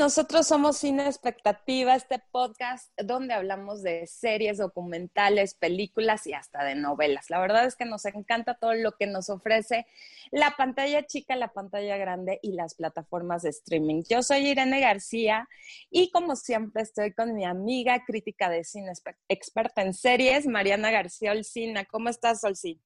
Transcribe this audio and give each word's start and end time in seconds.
nosotros 0.00 0.46
somos 0.46 0.78
Cine 0.78 1.06
Expectativa, 1.06 1.94
este 1.94 2.22
podcast 2.32 2.90
donde 2.96 3.34
hablamos 3.34 3.82
de 3.82 4.06
series, 4.06 4.56
documentales, 4.56 5.52
películas 5.52 6.26
y 6.26 6.32
hasta 6.32 6.64
de 6.64 6.74
novelas. 6.74 7.28
La 7.28 7.38
verdad 7.38 7.66
es 7.66 7.76
que 7.76 7.84
nos 7.84 8.06
encanta 8.06 8.54
todo 8.54 8.72
lo 8.72 8.92
que 8.92 9.06
nos 9.06 9.28
ofrece 9.28 9.86
la 10.30 10.52
pantalla 10.56 11.04
chica, 11.04 11.36
la 11.36 11.52
pantalla 11.52 11.98
grande 11.98 12.40
y 12.42 12.52
las 12.52 12.76
plataformas 12.76 13.42
de 13.42 13.50
streaming. 13.50 14.02
Yo 14.08 14.22
soy 14.22 14.46
Irene 14.46 14.80
García 14.80 15.50
y 15.90 16.10
como 16.10 16.34
siempre 16.34 16.80
estoy 16.80 17.12
con 17.12 17.34
mi 17.34 17.44
amiga 17.44 18.02
crítica 18.06 18.48
de 18.48 18.64
cine 18.64 18.92
experta 19.28 19.82
en 19.82 19.92
series, 19.92 20.46
Mariana 20.46 20.90
García 20.90 21.32
Olcina. 21.32 21.84
¿Cómo 21.84 22.08
estás, 22.08 22.42
Olcina? 22.42 22.80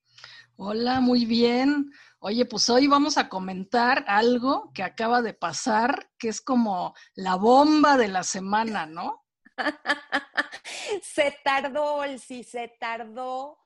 Hola, 0.56 1.00
muy 1.00 1.26
bien. 1.26 1.90
Oye, 2.20 2.44
pues 2.46 2.70
hoy 2.70 2.86
vamos 2.86 3.18
a 3.18 3.28
comentar 3.28 4.04
algo 4.06 4.70
que 4.72 4.82
acaba 4.82 5.20
de 5.20 5.34
pasar, 5.34 6.10
que 6.18 6.28
es 6.28 6.40
como 6.40 6.94
la 7.14 7.34
bomba 7.34 7.96
de 7.96 8.08
la 8.08 8.22
semana, 8.22 8.86
¿no? 8.86 9.24
se 11.02 11.36
tardó, 11.44 12.02
sí, 12.18 12.44
se 12.44 12.68
tardó 12.80 13.58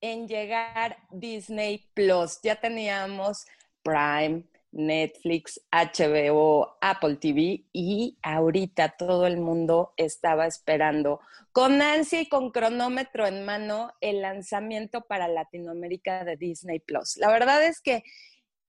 en 0.00 0.28
llegar 0.28 0.96
Disney 1.10 1.90
Plus. 1.94 2.40
Ya 2.42 2.56
teníamos 2.56 3.44
Prime, 3.82 4.44
Netflix, 4.72 5.60
HBO, 5.72 6.78
Apple 6.80 7.16
TV 7.16 7.64
y 7.72 8.18
ahorita 8.22 8.96
todo 8.96 9.26
el 9.26 9.38
mundo 9.38 9.92
estaba 9.96 10.46
esperando 10.46 11.20
con 11.52 11.82
ansia 11.82 12.20
y 12.20 12.28
con 12.28 12.50
cronómetro 12.50 13.26
en 13.26 13.44
mano 13.44 13.92
el 14.00 14.22
lanzamiento 14.22 15.02
para 15.02 15.28
Latinoamérica 15.28 16.24
de 16.24 16.36
Disney 16.36 16.78
Plus. 16.78 17.16
La 17.16 17.30
verdad 17.30 17.64
es 17.64 17.80
que 17.80 18.04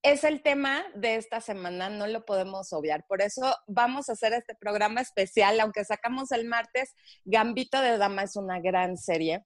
es 0.03 0.23
el 0.23 0.41
tema 0.41 0.83
de 0.95 1.15
esta 1.15 1.41
semana, 1.41 1.89
no 1.89 2.07
lo 2.07 2.25
podemos 2.25 2.73
obviar. 2.73 3.05
Por 3.07 3.21
eso 3.21 3.55
vamos 3.67 4.09
a 4.09 4.13
hacer 4.13 4.33
este 4.33 4.55
programa 4.55 5.01
especial, 5.01 5.59
aunque 5.59 5.85
sacamos 5.85 6.31
el 6.31 6.45
martes, 6.45 6.95
Gambito 7.23 7.79
de 7.79 7.99
Dama 7.99 8.23
es 8.23 8.35
una 8.35 8.59
gran 8.59 8.97
serie 8.97 9.45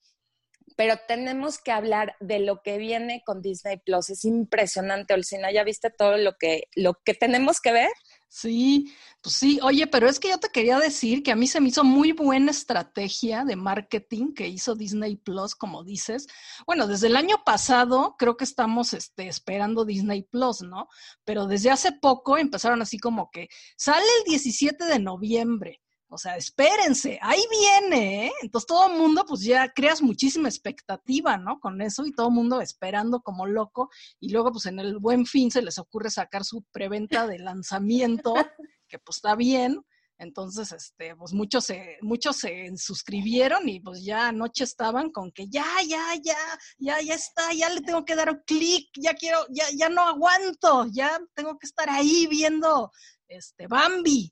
pero 0.75 0.95
tenemos 1.07 1.57
que 1.57 1.71
hablar 1.71 2.15
de 2.19 2.39
lo 2.39 2.61
que 2.61 2.77
viene 2.77 3.21
con 3.25 3.41
Disney 3.41 3.77
Plus. 3.77 4.09
Es 4.09 4.25
impresionante, 4.25 5.13
Olcina. 5.13 5.51
¿Ya 5.51 5.63
viste 5.63 5.89
todo 5.89 6.17
lo 6.17 6.35
que, 6.37 6.63
lo 6.75 6.95
que 7.03 7.13
tenemos 7.13 7.61
que 7.61 7.71
ver? 7.71 7.89
Sí, 8.27 8.93
pues 9.21 9.35
sí. 9.35 9.59
Oye, 9.63 9.87
pero 9.87 10.09
es 10.09 10.19
que 10.19 10.29
yo 10.29 10.37
te 10.39 10.49
quería 10.49 10.77
decir 10.77 11.23
que 11.23 11.31
a 11.31 11.37
mí 11.37 11.47
se 11.47 11.61
me 11.61 11.69
hizo 11.69 11.85
muy 11.85 12.11
buena 12.11 12.51
estrategia 12.51 13.45
de 13.45 13.55
marketing 13.55 14.33
que 14.33 14.49
hizo 14.49 14.75
Disney 14.75 15.15
Plus, 15.15 15.55
como 15.55 15.85
dices. 15.85 16.27
Bueno, 16.67 16.87
desde 16.87 17.07
el 17.07 17.15
año 17.15 17.37
pasado 17.45 18.15
creo 18.19 18.35
que 18.35 18.43
estamos 18.43 18.93
este, 18.93 19.29
esperando 19.29 19.85
Disney 19.85 20.23
Plus, 20.23 20.61
¿no? 20.61 20.89
Pero 21.23 21.47
desde 21.47 21.71
hace 21.71 21.93
poco 21.93 22.37
empezaron 22.37 22.81
así 22.81 22.99
como 22.99 23.29
que 23.31 23.47
sale 23.77 24.05
el 24.19 24.25
17 24.25 24.83
de 24.83 24.99
noviembre 24.99 25.81
o 26.15 26.17
sea, 26.17 26.37
espérense, 26.37 27.19
ahí 27.21 27.41
viene, 27.51 28.27
¿eh? 28.27 28.31
Entonces 28.41 28.67
todo 28.67 28.89
el 28.89 28.97
mundo, 28.97 29.25
pues 29.27 29.41
ya 29.41 29.67
creas 29.67 30.01
muchísima 30.01 30.47
expectativa, 30.47 31.37
¿no? 31.37 31.59
Con 31.59 31.81
eso 31.81 32.05
y 32.05 32.13
todo 32.13 32.29
el 32.29 32.33
mundo 32.33 32.61
esperando 32.61 33.19
como 33.19 33.45
loco. 33.45 33.89
Y 34.21 34.29
luego, 34.29 34.53
pues 34.53 34.65
en 34.67 34.79
el 34.79 34.97
buen 34.97 35.25
fin 35.25 35.51
se 35.51 35.61
les 35.61 35.77
ocurre 35.77 36.09
sacar 36.09 36.45
su 36.45 36.63
preventa 36.71 37.27
de 37.27 37.39
lanzamiento, 37.39 38.33
que 38.87 38.97
pues 38.97 39.17
está 39.17 39.35
bien. 39.35 39.81
Entonces, 40.17 40.71
este, 40.71 41.17
pues 41.17 41.33
muchos 41.33 41.65
se, 41.65 41.97
muchos 42.01 42.37
se 42.37 42.71
suscribieron 42.77 43.67
y 43.67 43.81
pues 43.81 44.01
ya 44.01 44.29
anoche 44.29 44.63
estaban 44.63 45.11
con 45.11 45.33
que 45.33 45.49
ya, 45.49 45.65
ya, 45.85 46.15
ya, 46.23 46.37
ya, 46.77 47.01
ya 47.01 47.13
está, 47.13 47.51
ya 47.51 47.69
le 47.71 47.81
tengo 47.81 48.05
que 48.05 48.15
dar 48.15 48.29
un 48.29 48.41
clic, 48.47 48.87
ya 48.97 49.15
quiero, 49.15 49.45
ya, 49.49 49.65
ya 49.77 49.89
no 49.89 50.07
aguanto, 50.07 50.87
ya 50.93 51.19
tengo 51.33 51.57
que 51.57 51.67
estar 51.67 51.89
ahí 51.89 52.25
viendo 52.27 52.89
este 53.27 53.67
Bambi. 53.67 54.31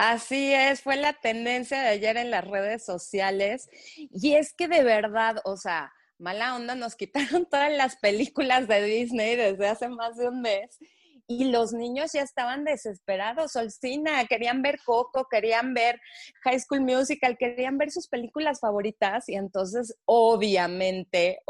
Así 0.00 0.54
es, 0.54 0.82
fue 0.82 0.94
la 0.94 1.12
tendencia 1.12 1.80
de 1.80 1.88
ayer 1.88 2.16
en 2.18 2.30
las 2.30 2.46
redes 2.46 2.84
sociales. 2.84 3.68
Y 3.96 4.34
es 4.34 4.52
que 4.52 4.68
de 4.68 4.84
verdad, 4.84 5.38
o 5.44 5.56
sea, 5.56 5.92
mala 6.18 6.54
onda, 6.54 6.76
nos 6.76 6.94
quitaron 6.96 7.46
todas 7.46 7.72
las 7.72 7.96
películas 7.96 8.68
de 8.68 8.80
Disney 8.80 9.34
desde 9.34 9.66
hace 9.66 9.88
más 9.88 10.16
de 10.16 10.28
un 10.28 10.40
mes. 10.40 10.78
Y 11.26 11.46
los 11.46 11.72
niños 11.72 12.12
ya 12.12 12.22
estaban 12.22 12.64
desesperados, 12.64 13.50
Solcina, 13.52 14.24
querían 14.26 14.62
ver 14.62 14.78
Coco, 14.86 15.26
querían 15.28 15.74
ver 15.74 16.00
High 16.44 16.60
School 16.60 16.82
Musical, 16.82 17.36
querían 17.36 17.76
ver 17.76 17.90
sus 17.90 18.06
películas 18.06 18.60
favoritas 18.60 19.28
y 19.28 19.34
entonces 19.34 19.96
obviamente, 20.04 21.40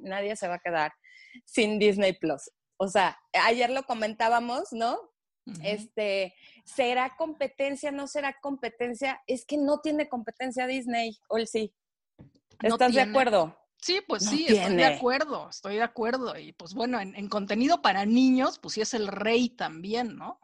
nadie 0.00 0.34
se 0.34 0.48
va 0.48 0.54
a 0.54 0.60
quedar 0.60 0.92
sin 1.44 1.78
Disney 1.78 2.14
Plus. 2.14 2.50
O 2.78 2.88
sea, 2.88 3.18
ayer 3.34 3.68
lo 3.68 3.82
comentábamos, 3.82 4.72
¿no? 4.72 4.98
Este, 5.62 6.34
¿será 6.64 7.16
competencia? 7.16 7.90
¿No 7.90 8.06
será 8.06 8.38
competencia? 8.40 9.22
Es 9.26 9.44
que 9.44 9.56
no 9.56 9.80
tiene 9.80 10.08
competencia 10.08 10.66
Disney, 10.66 11.18
¿o 11.28 11.38
sí? 11.46 11.72
¿Estás 12.62 12.94
de 12.94 13.00
acuerdo? 13.00 13.56
Sí, 13.80 14.00
pues 14.06 14.28
sí, 14.28 14.46
estoy 14.48 14.76
de 14.76 14.84
acuerdo, 14.84 15.48
estoy 15.48 15.76
de 15.76 15.82
acuerdo. 15.82 16.36
Y 16.36 16.52
pues 16.52 16.74
bueno, 16.74 17.00
en, 17.00 17.28
contenido 17.28 17.80
para 17.80 18.04
niños, 18.04 18.58
pues 18.58 18.74
sí 18.74 18.80
es 18.80 18.92
el 18.92 19.06
rey 19.06 19.50
también, 19.50 20.16
¿no? 20.16 20.40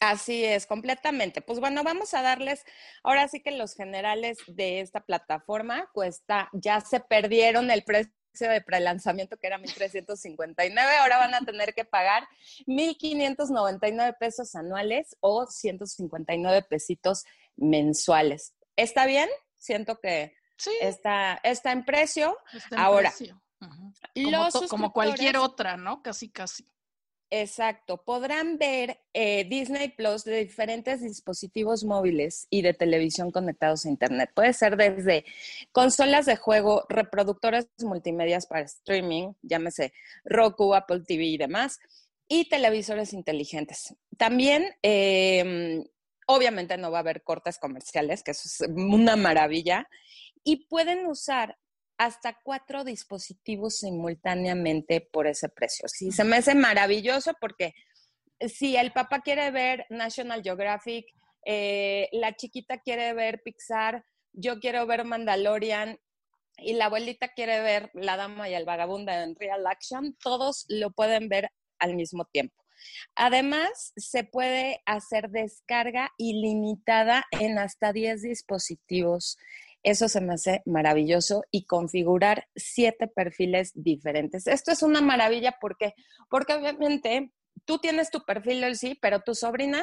Así 0.00 0.44
es, 0.44 0.66
completamente. 0.66 1.40
Pues 1.40 1.58
bueno, 1.58 1.82
vamos 1.82 2.14
a 2.14 2.22
darles, 2.22 2.64
ahora 3.02 3.28
sí 3.28 3.40
que 3.40 3.50
los 3.50 3.74
generales 3.74 4.38
de 4.46 4.80
esta 4.80 5.00
plataforma 5.00 5.90
cuesta, 5.92 6.48
ya 6.52 6.80
se 6.80 7.00
perdieron 7.00 7.70
el 7.70 7.82
precio 7.82 8.12
de 8.38 8.60
prelanzamiento 8.60 9.36
que 9.36 9.46
era 9.46 9.58
1.359, 9.58 10.98
ahora 11.00 11.18
van 11.18 11.34
a 11.34 11.40
tener 11.40 11.74
que 11.74 11.84
pagar 11.84 12.26
1.599 12.66 14.16
pesos 14.18 14.54
anuales 14.54 15.16
o 15.20 15.46
159 15.46 16.62
pesitos 16.62 17.24
mensuales. 17.56 18.54
¿Está 18.76 19.06
bien? 19.06 19.28
Siento 19.58 20.00
que 20.00 20.34
está, 20.80 21.40
está 21.42 21.72
en 21.72 21.84
precio. 21.84 22.36
ahora, 22.76 23.12
como 24.68 24.92
cualquier 24.92 25.36
otra, 25.36 25.76
¿no? 25.76 26.02
Casi, 26.02 26.30
casi. 26.30 26.66
Exacto. 27.32 28.02
Podrán 28.02 28.58
ver 28.58 29.00
eh, 29.14 29.44
Disney 29.44 29.90
Plus 29.90 30.24
de 30.24 30.44
diferentes 30.44 31.00
dispositivos 31.00 31.84
móviles 31.84 32.48
y 32.50 32.62
de 32.62 32.74
televisión 32.74 33.30
conectados 33.30 33.86
a 33.86 33.88
Internet. 33.88 34.30
Puede 34.34 34.52
ser 34.52 34.76
desde 34.76 35.24
consolas 35.70 36.26
de 36.26 36.34
juego, 36.34 36.84
reproductores 36.88 37.68
multimedias 37.84 38.46
para 38.46 38.62
streaming, 38.62 39.34
llámese 39.42 39.92
Roku, 40.24 40.74
Apple 40.74 41.02
TV 41.06 41.24
y 41.24 41.38
demás, 41.38 41.78
y 42.26 42.48
televisores 42.48 43.12
inteligentes. 43.12 43.94
También, 44.16 44.74
em, 44.82 45.84
obviamente 46.26 46.78
no 46.78 46.90
va 46.90 46.98
a 46.98 47.00
haber 47.02 47.22
cortes 47.22 47.58
comerciales, 47.58 48.24
que 48.24 48.32
eso 48.32 48.48
es 48.48 48.68
una 48.70 49.14
maravilla, 49.14 49.88
y 50.42 50.66
pueden 50.66 51.06
usar 51.06 51.58
hasta 52.00 52.38
cuatro 52.42 52.82
dispositivos 52.82 53.80
simultáneamente 53.80 55.02
por 55.02 55.26
ese 55.26 55.50
precio. 55.50 55.86
Sí, 55.86 56.10
se 56.12 56.24
me 56.24 56.36
hace 56.36 56.54
maravilloso 56.54 57.34
porque 57.38 57.74
si 58.40 58.74
el 58.74 58.90
papá 58.92 59.20
quiere 59.20 59.50
ver 59.50 59.84
National 59.90 60.42
Geographic, 60.42 61.04
eh, 61.44 62.08
la 62.12 62.34
chiquita 62.34 62.78
quiere 62.78 63.12
ver 63.12 63.42
Pixar, 63.44 64.02
yo 64.32 64.60
quiero 64.60 64.86
ver 64.86 65.04
Mandalorian 65.04 65.98
y 66.56 66.72
la 66.72 66.86
abuelita 66.86 67.34
quiere 67.34 67.60
ver 67.60 67.90
La 67.92 68.16
Dama 68.16 68.48
y 68.48 68.54
el 68.54 68.64
Vagabundo 68.64 69.12
en 69.12 69.34
Real 69.34 69.66
Action, 69.66 70.16
todos 70.22 70.64
lo 70.70 70.92
pueden 70.92 71.28
ver 71.28 71.50
al 71.78 71.96
mismo 71.96 72.24
tiempo. 72.24 72.64
Además, 73.14 73.92
se 73.94 74.24
puede 74.24 74.80
hacer 74.86 75.28
descarga 75.28 76.12
ilimitada 76.16 77.26
en 77.30 77.58
hasta 77.58 77.92
10 77.92 78.22
dispositivos 78.22 79.36
eso 79.82 80.08
se 80.08 80.20
me 80.20 80.34
hace 80.34 80.62
maravilloso 80.66 81.44
y 81.50 81.64
configurar 81.64 82.48
siete 82.54 83.08
perfiles 83.08 83.72
diferentes. 83.74 84.46
Esto 84.46 84.72
es 84.72 84.82
una 84.82 85.00
maravilla 85.00 85.56
porque, 85.60 85.94
porque 86.28 86.54
obviamente 86.54 87.32
tú 87.64 87.78
tienes 87.78 88.10
tu 88.10 88.24
perfil 88.24 88.60
del 88.60 88.76
sí, 88.76 88.98
pero 89.00 89.20
tu 89.20 89.34
sobrina 89.34 89.82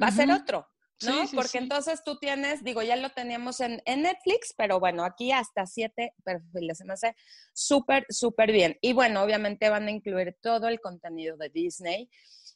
va 0.00 0.08
a 0.08 0.12
ser 0.12 0.30
otro. 0.30 0.66
¿no? 1.04 1.24
Porque 1.34 1.58
entonces 1.58 2.02
tú 2.04 2.16
tienes, 2.18 2.64
digo, 2.64 2.82
ya 2.82 2.96
lo 2.96 3.10
teníamos 3.10 3.60
en, 3.60 3.82
en, 3.84 4.02
Netflix, 4.02 4.54
pero 4.56 4.80
bueno, 4.80 5.04
aquí 5.04 5.30
hasta 5.30 5.66
siete 5.66 6.14
perfiles. 6.24 6.78
Se 6.78 6.84
me 6.84 6.94
hace 6.94 7.14
súper, 7.52 8.06
súper 8.08 8.50
bien. 8.52 8.78
Y 8.80 8.94
bueno, 8.94 9.22
obviamente 9.22 9.68
van 9.68 9.88
a 9.88 9.90
incluir 9.90 10.36
todo 10.40 10.68
el 10.68 10.80
contenido 10.80 11.36
de 11.36 11.50
Disney. 11.50 12.08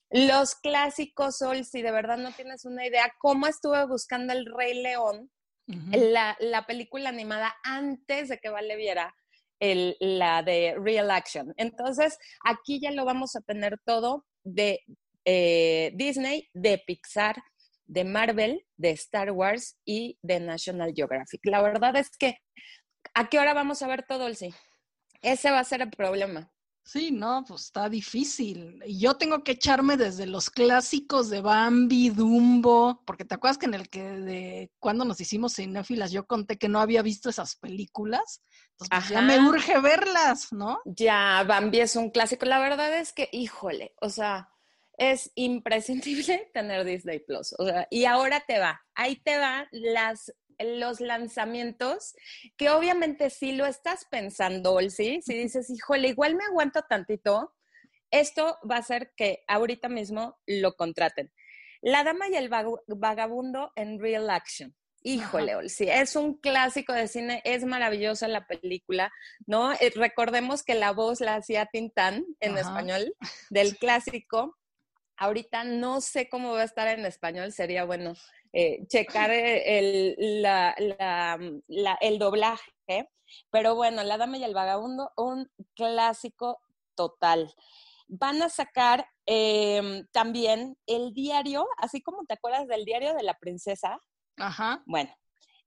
Los 0.08 0.54
clásicos, 0.54 1.37
Sol, 1.38 1.64
si 1.64 1.82
de 1.82 1.93
verdad 1.93 2.16
no 2.16 2.32
tienes 2.32 2.64
una 2.64 2.87
idea, 2.87 3.12
cómo 3.19 3.46
estuve 3.46 3.87
buscando 3.87 4.32
el 4.32 4.46
Rey 4.46 4.82
León 4.82 5.31
la, 5.93 6.64
película 6.67 7.08
animada 7.08 7.55
antes 7.62 8.28
de 8.28 8.38
que 8.38 8.50
Vale 8.50 8.76
viera 8.76 9.14
la 9.61 10.43
de 10.43 10.75
Real 10.78 11.11
Action. 11.11 11.52
Entonces, 11.56 12.19
aquí 12.44 12.81
ya 12.81 12.90
lo 12.90 13.05
vamos 13.05 13.37
a 13.37 13.40
tener 13.40 13.78
todo 13.84 14.26
de 14.43 14.81
eh, 15.25 15.93
Disney, 15.94 16.49
de 16.55 16.78
Pixar, 16.78 17.43
de 17.87 18.05
Marvel, 18.05 18.67
de 18.76 18.90
Star 18.90 19.32
Wars 19.32 19.76
y 19.84 20.19
de 20.22 20.40
National 20.40 20.93
Geographic. 20.94 21.40
La 21.44 21.61
verdad 21.61 21.96
es 21.96 22.11
que, 22.16 22.38
¿a 23.14 23.28
qué 23.28 23.38
hora 23.38 23.52
vamos 23.52 23.82
a 23.82 23.88
ver 23.88 24.05
todo 24.06 24.26
el 24.26 24.37
sí? 24.37 24.55
Ese 25.23 25.50
va 25.50 25.58
a 25.58 25.64
ser 25.64 25.82
el 25.82 25.90
problema. 25.90 26.50
Sí, 26.82 27.10
no, 27.12 27.44
pues 27.46 27.66
está 27.66 27.88
difícil. 27.88 28.82
Y 28.84 28.98
yo 28.98 29.14
tengo 29.14 29.44
que 29.44 29.52
echarme 29.52 29.96
desde 29.96 30.26
los 30.26 30.50
clásicos 30.50 31.30
de 31.30 31.40
Bambi, 31.40 32.10
Dumbo, 32.10 33.02
porque 33.06 33.24
te 33.24 33.34
acuerdas 33.34 33.58
que 33.58 33.66
en 33.66 33.74
el 33.74 33.88
que 33.88 34.02
de 34.02 34.72
cuando 34.78 35.04
nos 35.04 35.20
hicimos 35.20 35.54
cinéfilas 35.54 36.10
yo 36.10 36.26
conté 36.26 36.58
que 36.58 36.68
no 36.68 36.80
había 36.80 37.02
visto 37.02 37.30
esas 37.30 37.56
películas. 37.56 38.42
Entonces 38.72 38.88
pues, 38.90 39.08
ya 39.10 39.20
me 39.20 39.38
urge 39.40 39.78
verlas, 39.80 40.52
¿no? 40.52 40.80
Ya, 40.84 41.44
Bambi 41.46 41.80
es 41.80 41.96
un 41.96 42.10
clásico. 42.10 42.46
La 42.46 42.58
verdad 42.58 42.98
es 42.98 43.12
que, 43.12 43.28
híjole, 43.30 43.94
o 44.00 44.08
sea, 44.08 44.48
es 44.96 45.30
imprescindible 45.34 46.50
tener 46.54 46.84
Disney 46.84 47.20
Plus. 47.20 47.54
O 47.58 47.66
sea, 47.66 47.86
y 47.90 48.04
ahora 48.04 48.40
te 48.40 48.58
va, 48.58 48.80
ahí 48.94 49.16
te 49.16 49.38
va 49.38 49.68
las 49.70 50.32
los 50.64 51.00
lanzamientos, 51.00 52.14
que 52.56 52.70
obviamente 52.70 53.30
si 53.30 53.52
lo 53.52 53.66
estás 53.66 54.04
pensando, 54.10 54.78
¿sí? 54.90 55.20
Si 55.22 55.34
dices, 55.34 55.70
híjole, 55.70 56.08
igual 56.08 56.36
me 56.36 56.44
aguanto 56.44 56.82
tantito, 56.82 57.54
esto 58.10 58.58
va 58.68 58.76
a 58.76 58.80
hacer 58.80 59.12
que 59.16 59.44
ahorita 59.46 59.88
mismo 59.88 60.38
lo 60.46 60.76
contraten. 60.76 61.32
La 61.80 62.04
Dama 62.04 62.28
y 62.28 62.34
el 62.34 62.50
Vagabundo 62.50 63.72
en 63.76 64.00
Real 64.00 64.28
Action. 64.28 64.74
Híjole, 65.02 65.68
sí, 65.70 65.86
es 65.88 66.14
un 66.14 66.34
clásico 66.34 66.92
de 66.92 67.08
cine, 67.08 67.40
es 67.46 67.64
maravillosa 67.64 68.28
la 68.28 68.46
película, 68.46 69.10
¿no? 69.46 69.72
Eh, 69.72 69.90
recordemos 69.94 70.62
que 70.62 70.74
la 70.74 70.92
voz 70.92 71.20
la 71.20 71.36
hacía 71.36 71.64
Tintán 71.64 72.26
en 72.38 72.58
español 72.58 73.14
del 73.50 73.78
clásico. 73.78 74.58
Ahorita 75.16 75.64
no 75.64 76.02
sé 76.02 76.28
cómo 76.28 76.52
va 76.52 76.62
a 76.62 76.64
estar 76.64 76.86
en 76.88 77.06
español, 77.06 77.52
sería 77.52 77.84
bueno 77.84 78.14
eh, 78.52 78.87
checar 78.88 79.31
el, 79.31 80.17
el 82.00 82.19
doblaje. 82.19 83.08
Pero 83.50 83.75
bueno, 83.75 84.02
La 84.02 84.19
Dama 84.19 84.38
y 84.38 84.44
el 84.44 84.55
Vagabundo, 84.55 85.12
un 85.17 85.50
clásico 85.75 86.61
total. 86.97 87.55
Van 88.08 88.43
a 88.43 88.49
sacar 88.49 89.06
em, 89.25 90.06
también 90.11 90.76
el 90.87 91.12
diario, 91.12 91.67
así 91.79 92.02
como 92.02 92.25
te 92.25 92.35
acuerdas 92.35 92.67
del 92.67 92.85
diario 92.85 93.14
de 93.14 93.23
la 93.23 93.35
princesa. 93.35 94.00
Ajá. 94.37 94.82
Bueno, 94.85 95.11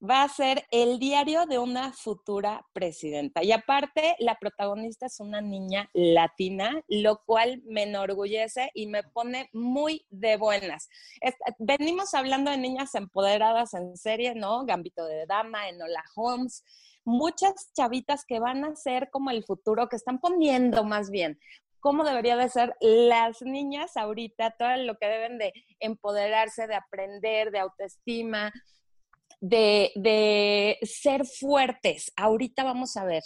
va 0.03 0.23
a 0.23 0.29
ser 0.29 0.65
el 0.71 0.99
diario 0.99 1.45
de 1.45 1.59
una 1.59 1.93
futura 1.93 2.65
presidenta. 2.73 3.41
Y 3.43 3.51
aparte, 3.51 4.15
la 4.19 4.35
protagonista 4.35 5.05
es 5.05 5.19
una 5.19 5.39
niña 5.39 5.89
latina, 5.93 6.83
lo 6.89 7.21
cual 7.25 7.61
me 7.65 7.83
enorgullece 7.83 8.69
y 8.73 8.87
me 8.87 9.03
pone 9.03 9.49
muy 9.53 10.05
de 10.09 10.35
buenas. 10.35 10.89
venimos 11.57 12.13
hablando 12.13 12.51
de 12.51 12.57
niñas 12.57 12.93
empoderadas 12.95 13.73
en 13.73 13.95
serie, 13.95 14.35
¿no? 14.35 14.65
Gambito 14.65 15.05
de 15.05 15.25
Dama, 15.25 15.69
Enola 15.69 16.03
Holmes. 16.15 16.63
Muchas 17.05 17.71
chavitas 17.73 18.25
que 18.25 18.39
van 18.39 18.65
a 18.65 18.75
ser 18.75 19.09
como 19.09 19.29
el 19.29 19.43
futuro, 19.43 19.87
que 19.87 19.95
están 19.95 20.19
poniendo 20.19 20.83
más 20.83 21.09
bien 21.09 21.39
cómo 21.79 22.05
debería 22.05 22.37
de 22.37 22.47
ser 22.47 22.77
las 22.79 23.41
niñas 23.41 23.97
ahorita, 23.97 24.55
todo 24.57 24.77
lo 24.77 24.95
que 24.95 25.05
deben 25.05 25.37
de 25.37 25.51
empoderarse, 25.81 26.65
de 26.65 26.75
aprender, 26.75 27.51
de 27.51 27.59
autoestima, 27.59 28.53
de, 29.43 30.77
ser 30.83 31.25
fuertes. 31.25 32.11
Ahorita 32.15 32.63
vamos 32.63 32.95
a 32.97 33.05
ver 33.05 33.23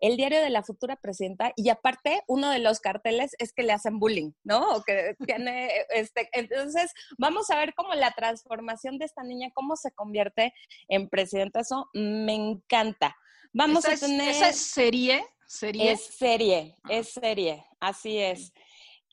el 0.00 0.16
diario 0.16 0.40
de 0.40 0.48
la 0.48 0.62
futura 0.62 0.96
presidenta 0.96 1.52
y 1.56 1.68
aparte 1.68 2.22
uno 2.26 2.48
de 2.50 2.58
los 2.58 2.80
carteles 2.80 3.32
es 3.38 3.52
que 3.52 3.62
le 3.62 3.72
hacen 3.72 3.98
bullying, 3.98 4.32
¿no? 4.44 4.66
O 4.70 4.82
que 4.82 5.14
tiene, 5.26 5.70
este, 5.90 6.28
entonces 6.32 6.92
vamos 7.18 7.50
a 7.50 7.58
ver 7.58 7.74
cómo 7.74 7.94
la 7.94 8.10
transformación 8.12 8.98
de 8.98 9.04
esta 9.04 9.22
niña, 9.22 9.50
cómo 9.54 9.76
se 9.76 9.92
convierte 9.92 10.54
en 10.88 11.08
presidenta, 11.08 11.60
eso 11.60 11.86
me 11.92 12.34
encanta. 12.34 13.14
Vamos 13.52 13.84
a 13.84 13.96
tener... 13.96 14.30
¿Esa 14.30 14.48
es 14.48 14.56
serie? 14.56 15.24
¿Serie? 15.46 15.92
Es 15.92 16.04
serie, 16.16 16.76
ah. 16.84 16.88
es 16.90 17.12
serie, 17.12 17.64
así 17.80 18.18
es. 18.18 18.52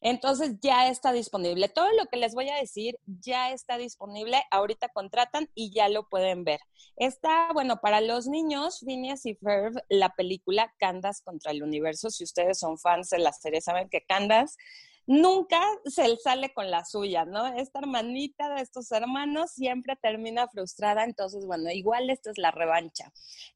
Entonces 0.01 0.55
ya 0.61 0.87
está 0.89 1.11
disponible. 1.11 1.69
Todo 1.69 1.91
lo 1.93 2.05
que 2.05 2.17
les 2.17 2.33
voy 2.33 2.49
a 2.49 2.55
decir 2.55 2.99
ya 3.05 3.51
está 3.51 3.77
disponible. 3.77 4.43
Ahorita 4.51 4.89
contratan 4.89 5.49
y 5.55 5.71
ya 5.71 5.89
lo 5.89 6.07
pueden 6.07 6.43
ver. 6.43 6.59
Está, 6.95 7.51
bueno, 7.53 7.79
para 7.81 8.01
los 8.01 8.27
niños, 8.27 8.81
Phineas 8.85 9.25
y 9.25 9.35
Ferb, 9.35 9.73
la 9.89 10.09
película 10.09 10.73
Candas 10.77 11.21
contra 11.21 11.51
el 11.51 11.63
universo. 11.63 12.09
Si 12.09 12.23
ustedes 12.23 12.59
son 12.59 12.77
fans 12.77 13.09
de 13.09 13.19
la 13.19 13.31
serie, 13.31 13.61
saben 13.61 13.89
que 13.89 14.05
Candas 14.05 14.57
nunca 15.07 15.61
se 15.85 16.17
sale 16.17 16.53
con 16.53 16.69
la 16.69 16.85
suya, 16.85 17.25
¿no? 17.25 17.47
Esta 17.47 17.79
hermanita 17.79 18.53
de 18.53 18.61
estos 18.61 18.91
hermanos 18.91 19.51
siempre 19.51 19.95
termina 19.95 20.47
frustrada, 20.49 21.05
entonces, 21.05 21.45
bueno, 21.45 21.71
igual 21.71 22.09
esta 22.09 22.29
es 22.29 22.37
la 22.37 22.51
revancha. 22.51 23.11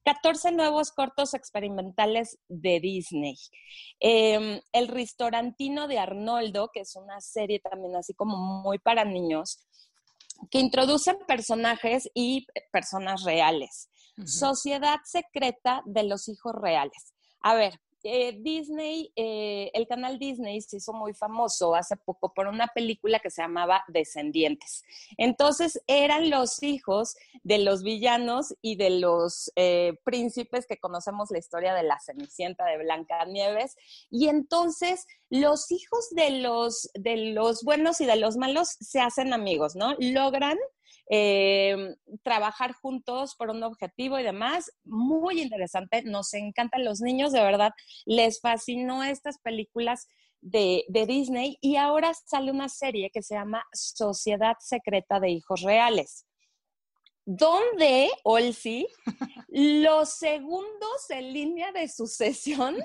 14 0.06 0.54
nuevos 0.54 0.92
cortos 0.92 1.34
experimentales 1.34 2.40
de 2.48 2.80
Disney. 2.80 3.36
Em, 4.00 4.62
el 4.72 4.88
restaurantino 4.88 5.88
de 5.88 6.00
Arnoldo, 6.00 6.70
que 6.74 6.80
es 6.80 6.96
una 6.96 7.20
serie 7.20 7.60
también 7.60 7.98
así 7.98 8.14
como 8.14 8.38
muy 8.38 8.80
para 8.80 9.04
niños, 9.04 9.60
que 10.50 10.60
introducen 10.60 11.18
personajes 11.28 12.10
y 12.14 12.48
personas 12.72 13.24
reales. 13.24 13.90
Sociedad 14.26 15.00
secreta 15.04 15.82
de 15.86 16.04
los 16.04 16.30
hijos 16.30 16.54
reales. 16.54 17.14
A 17.42 17.56
ver, 17.56 17.80
eh, 18.04 18.38
Disney, 18.40 19.12
eh, 19.16 19.72
el 19.74 19.88
canal 19.88 20.20
Disney 20.20 20.62
se 20.62 20.78
hizo 20.78 20.94
muy 20.94 21.14
famoso 21.14 21.76
hace 21.76 21.98
poco 21.98 22.34
por 22.34 22.48
una 22.48 22.68
película 22.68 23.20
que 23.20 23.30
se 23.30 23.42
llamaba 23.42 23.84
Descendientes. 23.88 24.84
Entonces 25.18 25.82
eran 25.88 26.30
los 26.30 26.62
hijos 26.64 27.16
de 27.44 27.60
los 27.60 27.84
villanos 27.84 28.56
y 28.62 28.76
de 28.76 28.90
los 28.90 29.52
eh, 29.56 29.94
príncipes 30.04 30.66
que 30.66 30.78
conocemos 30.78 31.32
la 31.32 31.40
historia 31.40 31.74
de 31.74 31.84
la 31.84 32.00
Cenicienta 32.00 32.66
de 32.66 32.78
Blanca 32.78 33.26
Nieves. 33.26 33.76
Y 34.10 34.28
entonces 34.28 35.08
los 35.30 35.72
hijos 35.72 36.10
de 36.12 36.42
los, 36.42 36.90
de 36.94 37.32
los 37.34 37.64
buenos 37.64 38.02
y 38.02 38.06
de 38.06 38.16
los 38.16 38.38
malos 38.38 38.78
se 38.80 39.00
hacen 39.00 39.34
amigos, 39.34 39.76
¿no? 39.76 39.96
Logran 40.00 40.58
eh, 41.10 41.96
trabajar 42.24 42.74
juntos 42.74 43.36
por 43.36 43.50
un 43.50 43.64
objetivo 43.64 44.20
y 44.20 44.24
demás. 44.24 44.72
Muy 44.84 45.42
interesante, 45.42 46.04
nos 46.04 46.34
encantan 46.34 46.86
los 46.86 47.02
niños, 47.02 47.32
de 47.32 47.42
verdad, 47.42 47.72
les 48.06 48.40
fascinó 48.40 49.04
estas 49.04 49.40
películas 49.40 50.08
de, 50.42 50.84
de, 50.88 51.06
Disney 51.06 51.58
y 51.62 51.76
ahora 51.76 52.14
sale 52.14 52.52
una 52.52 52.68
serie 52.68 53.12
que 53.12 53.22
se 53.22 53.36
llama 53.36 53.64
Sociedad 53.74 54.56
Secreta 54.60 55.20
de 55.20 55.30
Hijos 55.30 55.62
Reales 55.62 56.26
donde, 57.26 58.10
Olsi, 58.24 58.88
los 59.50 60.14
segundos 60.14 61.10
en 61.10 61.34
línea 61.34 61.72
de 61.72 61.88
sucesión 61.88 62.78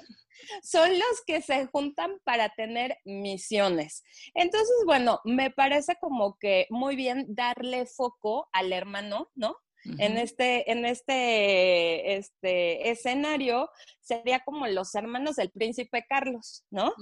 son 0.63 0.91
los 0.93 1.23
que 1.27 1.43
se 1.43 1.67
juntan 1.67 2.21
para 2.25 2.51
tener 2.51 2.99
misiones. 3.05 4.05
Entonces, 4.35 4.77
bueno, 4.85 5.21
me 5.25 5.51
parece 5.51 5.97
como 6.01 6.39
que 6.39 6.67
muy 6.71 6.97
bien 6.97 7.27
darle 7.29 7.87
foco 7.87 8.49
al 8.53 8.73
hermano, 8.73 9.31
¿no? 9.35 9.57
En 9.99 10.19
este, 10.19 10.71
en 10.71 10.85
este, 10.85 12.17
este 12.17 12.91
escenario 12.91 13.71
sería 14.01 14.41
como 14.41 14.67
los 14.67 14.93
hermanos 14.97 15.37
del 15.37 15.51
príncipe 15.51 16.05
Carlos, 16.09 16.65
¿no? 16.71 16.93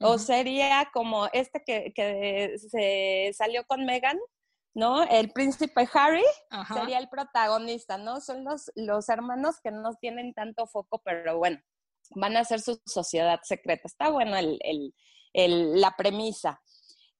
O 0.00 0.18
sería 0.18 0.90
como 0.92 1.28
este 1.32 1.62
que, 1.64 1.92
que 1.94 2.56
se 2.58 3.30
salió 3.34 3.64
con 3.66 3.84
Megan, 3.84 4.18
¿no? 4.74 5.04
El 5.04 5.30
príncipe 5.30 5.88
Harry 5.92 6.24
sería 6.74 6.98
el 6.98 7.08
protagonista, 7.08 7.96
¿no? 7.96 8.20
Son 8.20 8.44
los, 8.44 8.70
los 8.74 9.08
hermanos 9.08 9.60
que 9.62 9.70
no 9.70 9.94
tienen 9.94 10.34
tanto 10.34 10.66
foco, 10.66 11.00
pero 11.04 11.38
bueno, 11.38 11.60
van 12.16 12.36
a 12.36 12.40
hacer 12.40 12.60
su 12.60 12.80
sociedad 12.84 13.40
secreta. 13.42 13.82
Está 13.86 14.10
bueno 14.10 14.36
la 15.32 15.96
premisa. 15.96 16.60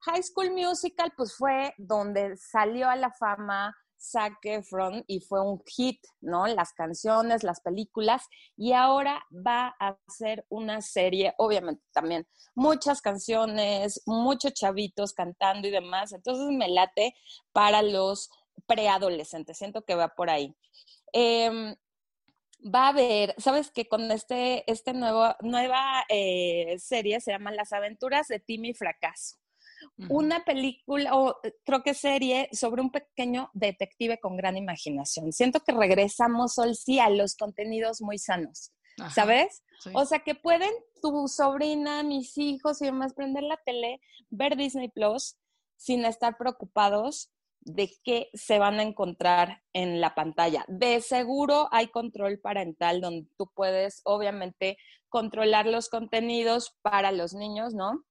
High 0.01 0.23
School 0.23 0.51
Musical, 0.51 1.13
pues 1.15 1.35
fue 1.35 1.73
donde 1.77 2.37
salió 2.37 2.89
a 2.89 2.95
la 2.95 3.11
fama 3.11 3.75
Zac 4.11 4.37
Efron 4.43 5.03
y 5.07 5.19
fue 5.19 5.41
un 5.41 5.61
hit, 5.65 5.99
¿no? 6.21 6.47
Las 6.47 6.73
canciones, 6.73 7.43
las 7.43 7.61
películas, 7.61 8.23
y 8.55 8.73
ahora 8.73 9.25
va 9.31 9.75
a 9.79 9.97
ser 10.07 10.45
una 10.49 10.81
serie, 10.81 11.33
obviamente 11.37 11.83
también 11.91 12.27
muchas 12.53 13.01
canciones, 13.01 14.01
muchos 14.05 14.53
chavitos 14.53 15.13
cantando 15.13 15.67
y 15.67 15.71
demás, 15.71 16.13
entonces 16.13 16.47
me 16.49 16.69
late 16.69 17.15
para 17.51 17.81
los 17.81 18.29
preadolescentes, 18.65 19.57
siento 19.57 19.83
que 19.83 19.95
va 19.95 20.09
por 20.09 20.29
ahí. 20.29 20.55
Em, 21.13 21.75
va 22.63 22.85
a 22.85 22.89
haber, 22.89 23.35
sabes 23.37 23.71
que 23.71 23.87
con 23.87 24.11
este, 24.11 24.69
este 24.71 24.93
nuevo, 24.93 25.35
nueva 25.41 26.03
eh, 26.09 26.77
serie 26.79 27.19
se 27.21 27.31
llama 27.31 27.51
Las 27.51 27.73
aventuras 27.73 28.27
de 28.27 28.39
Timmy 28.39 28.73
Fracaso. 28.73 29.37
Una 30.09 30.43
película, 30.43 31.15
o 31.15 31.37
eh, 31.43 31.55
creo 31.63 31.83
que 31.83 31.93
serie, 31.93 32.49
sobre 32.51 32.81
un 32.81 32.91
pequeño 32.91 33.49
detective 33.53 34.19
con 34.19 34.37
gran 34.37 34.57
imaginación. 34.57 35.31
Siento 35.31 35.59
que 35.61 35.71
regresamos, 35.71 36.57
hoy 36.57 36.75
sí, 36.75 36.99
a 36.99 37.09
los 37.09 37.35
contenidos 37.35 38.01
muy 38.01 38.17
sanos, 38.17 38.71
¿sabes? 39.13 39.63
O 39.93 40.05
sea, 40.05 40.19
que 40.19 40.35
pueden 40.35 40.71
tu 41.01 41.27
sobrina, 41.27 42.03
mis 42.03 42.37
hijos 42.37 42.81
y 42.81 42.85
demás 42.85 43.13
prender 43.13 43.43
la 43.43 43.57
tele, 43.65 44.01
ver 44.29 44.55
Disney 44.55 44.89
Plus 44.89 45.37
sin 45.77 46.05
estar 46.05 46.37
preocupados 46.37 47.31
de 47.61 47.91
qué 48.03 48.29
se 48.33 48.59
van 48.59 48.79
a 48.79 48.83
encontrar 48.83 49.63
en 49.73 49.99
la 49.99 50.15
pantalla. 50.15 50.63
De 50.67 51.01
seguro 51.01 51.67
hay 51.71 51.87
control 51.87 52.39
parental 52.39 53.01
donde 53.01 53.27
tú 53.37 53.51
puedes, 53.53 54.01
obviamente, 54.05 54.77
controlar 55.09 55.65
los 55.65 55.89
contenidos 55.89 56.75
para 56.81 57.11
los 57.11 57.33
niños, 57.33 57.73
¿no? 57.73 58.03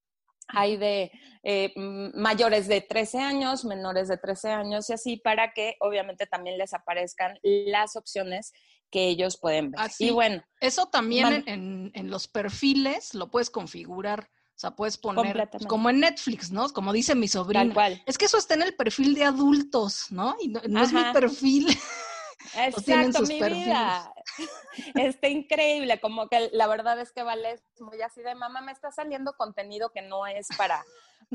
Hay 0.48 0.76
de 0.76 1.10
eh, 1.42 1.72
mayores 1.76 2.68
de 2.68 2.80
13 2.80 3.18
años, 3.18 3.64
menores 3.64 4.08
de 4.08 4.18
13 4.18 4.50
años 4.50 4.90
y 4.90 4.92
así, 4.92 5.16
para 5.16 5.52
que 5.52 5.76
obviamente 5.80 6.26
también 6.26 6.58
les 6.58 6.74
aparezcan 6.74 7.38
las 7.42 7.96
opciones 7.96 8.52
que 8.90 9.08
ellos 9.08 9.38
pueden 9.40 9.72
ver. 9.72 9.90
y 9.98 10.10
bueno. 10.10 10.42
Eso 10.60 10.86
también 10.86 11.42
en, 11.46 11.90
en, 11.94 12.10
los 12.10 12.28
perfiles 12.28 13.14
lo 13.14 13.30
puedes 13.30 13.50
configurar. 13.50 14.30
O 14.54 14.58
sea, 14.58 14.70
puedes 14.70 14.96
poner 14.98 15.48
pues, 15.50 15.66
como 15.66 15.90
en 15.90 15.98
Netflix, 15.98 16.52
¿no? 16.52 16.68
Como 16.68 16.92
dice 16.92 17.16
mi 17.16 17.26
sobrina. 17.26 17.74
Es 18.06 18.16
que 18.16 18.26
eso 18.26 18.38
está 18.38 18.54
en 18.54 18.62
el 18.62 18.76
perfil 18.76 19.14
de 19.14 19.24
adultos, 19.24 20.06
¿no? 20.10 20.36
Y 20.40 20.48
no, 20.48 20.60
es 20.80 20.92
mi 20.92 21.02
perfil. 21.12 21.66
Exacto, 22.54 23.22
mi 23.22 23.42
vida. 23.42 24.13
Está 24.94 25.28
increíble, 25.28 26.00
como 26.00 26.28
que 26.28 26.50
la 26.52 26.66
verdad 26.66 26.98
es 27.00 27.12
que 27.12 27.22
vale 27.22 27.60
muy 27.80 28.00
así 28.02 28.22
de 28.22 28.34
mamá, 28.34 28.60
me 28.60 28.72
está 28.72 28.90
saliendo 28.90 29.34
contenido 29.34 29.90
que 29.90 30.02
no 30.02 30.26
es 30.26 30.48
para, 30.56 30.84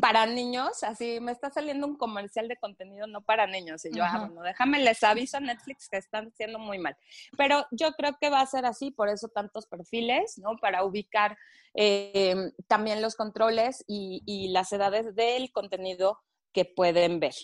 para 0.01 0.25
niños, 0.25 0.83
así 0.83 1.19
me 1.19 1.31
está 1.31 1.49
saliendo 1.49 1.87
un 1.87 1.97
comercial 1.97 2.47
de 2.47 2.57
contenido 2.57 3.07
no 3.07 3.21
para 3.21 3.47
niños. 3.47 3.85
Y 3.85 3.95
yo, 3.95 4.03
ah, 4.03 4.25
bueno, 4.25 4.41
déjame, 4.41 4.79
les 4.79 5.03
aviso 5.03 5.37
a 5.37 5.41
Netflix 5.41 5.87
que 5.89 5.97
están 5.97 6.27
haciendo 6.27 6.59
muy 6.59 6.79
mal. 6.79 6.97
Pero 7.37 7.65
yo 7.71 7.91
creo 7.93 8.17
que 8.19 8.29
va 8.29 8.41
a 8.41 8.45
ser 8.45 8.65
así, 8.65 8.91
por 8.91 9.09
eso 9.09 9.27
tantos 9.29 9.67
perfiles, 9.67 10.37
¿no? 10.37 10.57
Para 10.57 10.83
ubicar 10.83 11.37
eh, 11.73 12.51
también 12.67 13.01
los 13.01 13.15
controles 13.15 13.83
y, 13.87 14.23
y 14.25 14.49
las 14.49 14.71
edades 14.71 15.15
del 15.15 15.51
contenido 15.51 16.19
que 16.53 16.65
pueden 16.65 17.19
ver. 17.19 17.35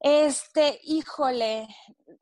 Este, 0.00 0.80
híjole, 0.84 1.68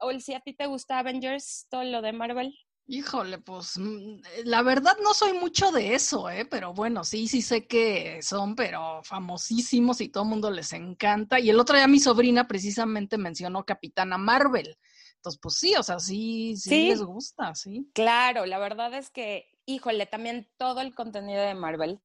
o 0.01 0.13
si 0.19 0.35
a 0.35 0.41
ti 0.41 0.55
te 0.55 0.67
gusta 0.67 0.99
Avengers, 0.99 1.67
todo 1.69 1.85
lo 1.85 2.03
de 2.03 2.13
Marvel. 2.13 2.55
Híjole, 2.89 3.39
pues 3.39 3.79
mm, 3.79 4.21
eh, 4.37 4.43
la 4.45 4.63
verdad 4.63 4.97
no 5.03 5.13
soy 5.13 5.33
mucho 5.33 5.73
de 5.73 5.95
eso, 5.95 6.31
¿eh? 6.31 6.45
Pero 6.45 6.73
bueno, 6.73 7.03
sí, 7.03 7.27
sí 7.27 7.43
sé 7.43 7.67
que 7.67 8.23
son, 8.23 8.55
pero 8.55 9.03
famosísimos 9.03 10.01
y 10.01 10.09
todo 10.09 10.23
el 10.23 10.31
mundo 10.31 10.51
les 10.51 10.73
encanta. 10.73 11.41
Y 11.41 11.51
el 11.51 11.59
otro 11.59 11.77
día 11.77 11.89
mi 11.89 11.99
sobrina 11.99 12.47
precisamente 12.47 13.19
mencionó 13.19 13.65
Capitana 13.65 14.19
Marvel. 14.19 14.79
Entonces, 15.17 15.41
pues 15.43 15.57
sí, 15.57 15.75
o 15.75 15.83
sea, 15.83 15.99
sí, 15.99 16.57
sí, 16.57 16.87
les 16.87 17.03
gusta, 17.03 17.53
sí. 17.57 17.91
Claro, 17.93 18.47
la 18.47 18.59
verdad 18.59 18.95
es 18.95 19.11
que, 19.11 19.51
híjole, 19.65 20.07
también 20.07 20.49
todo 20.57 20.81
el 20.81 20.95
contenido 20.95 21.43
de 21.43 21.55
Marvel. 21.55 22.01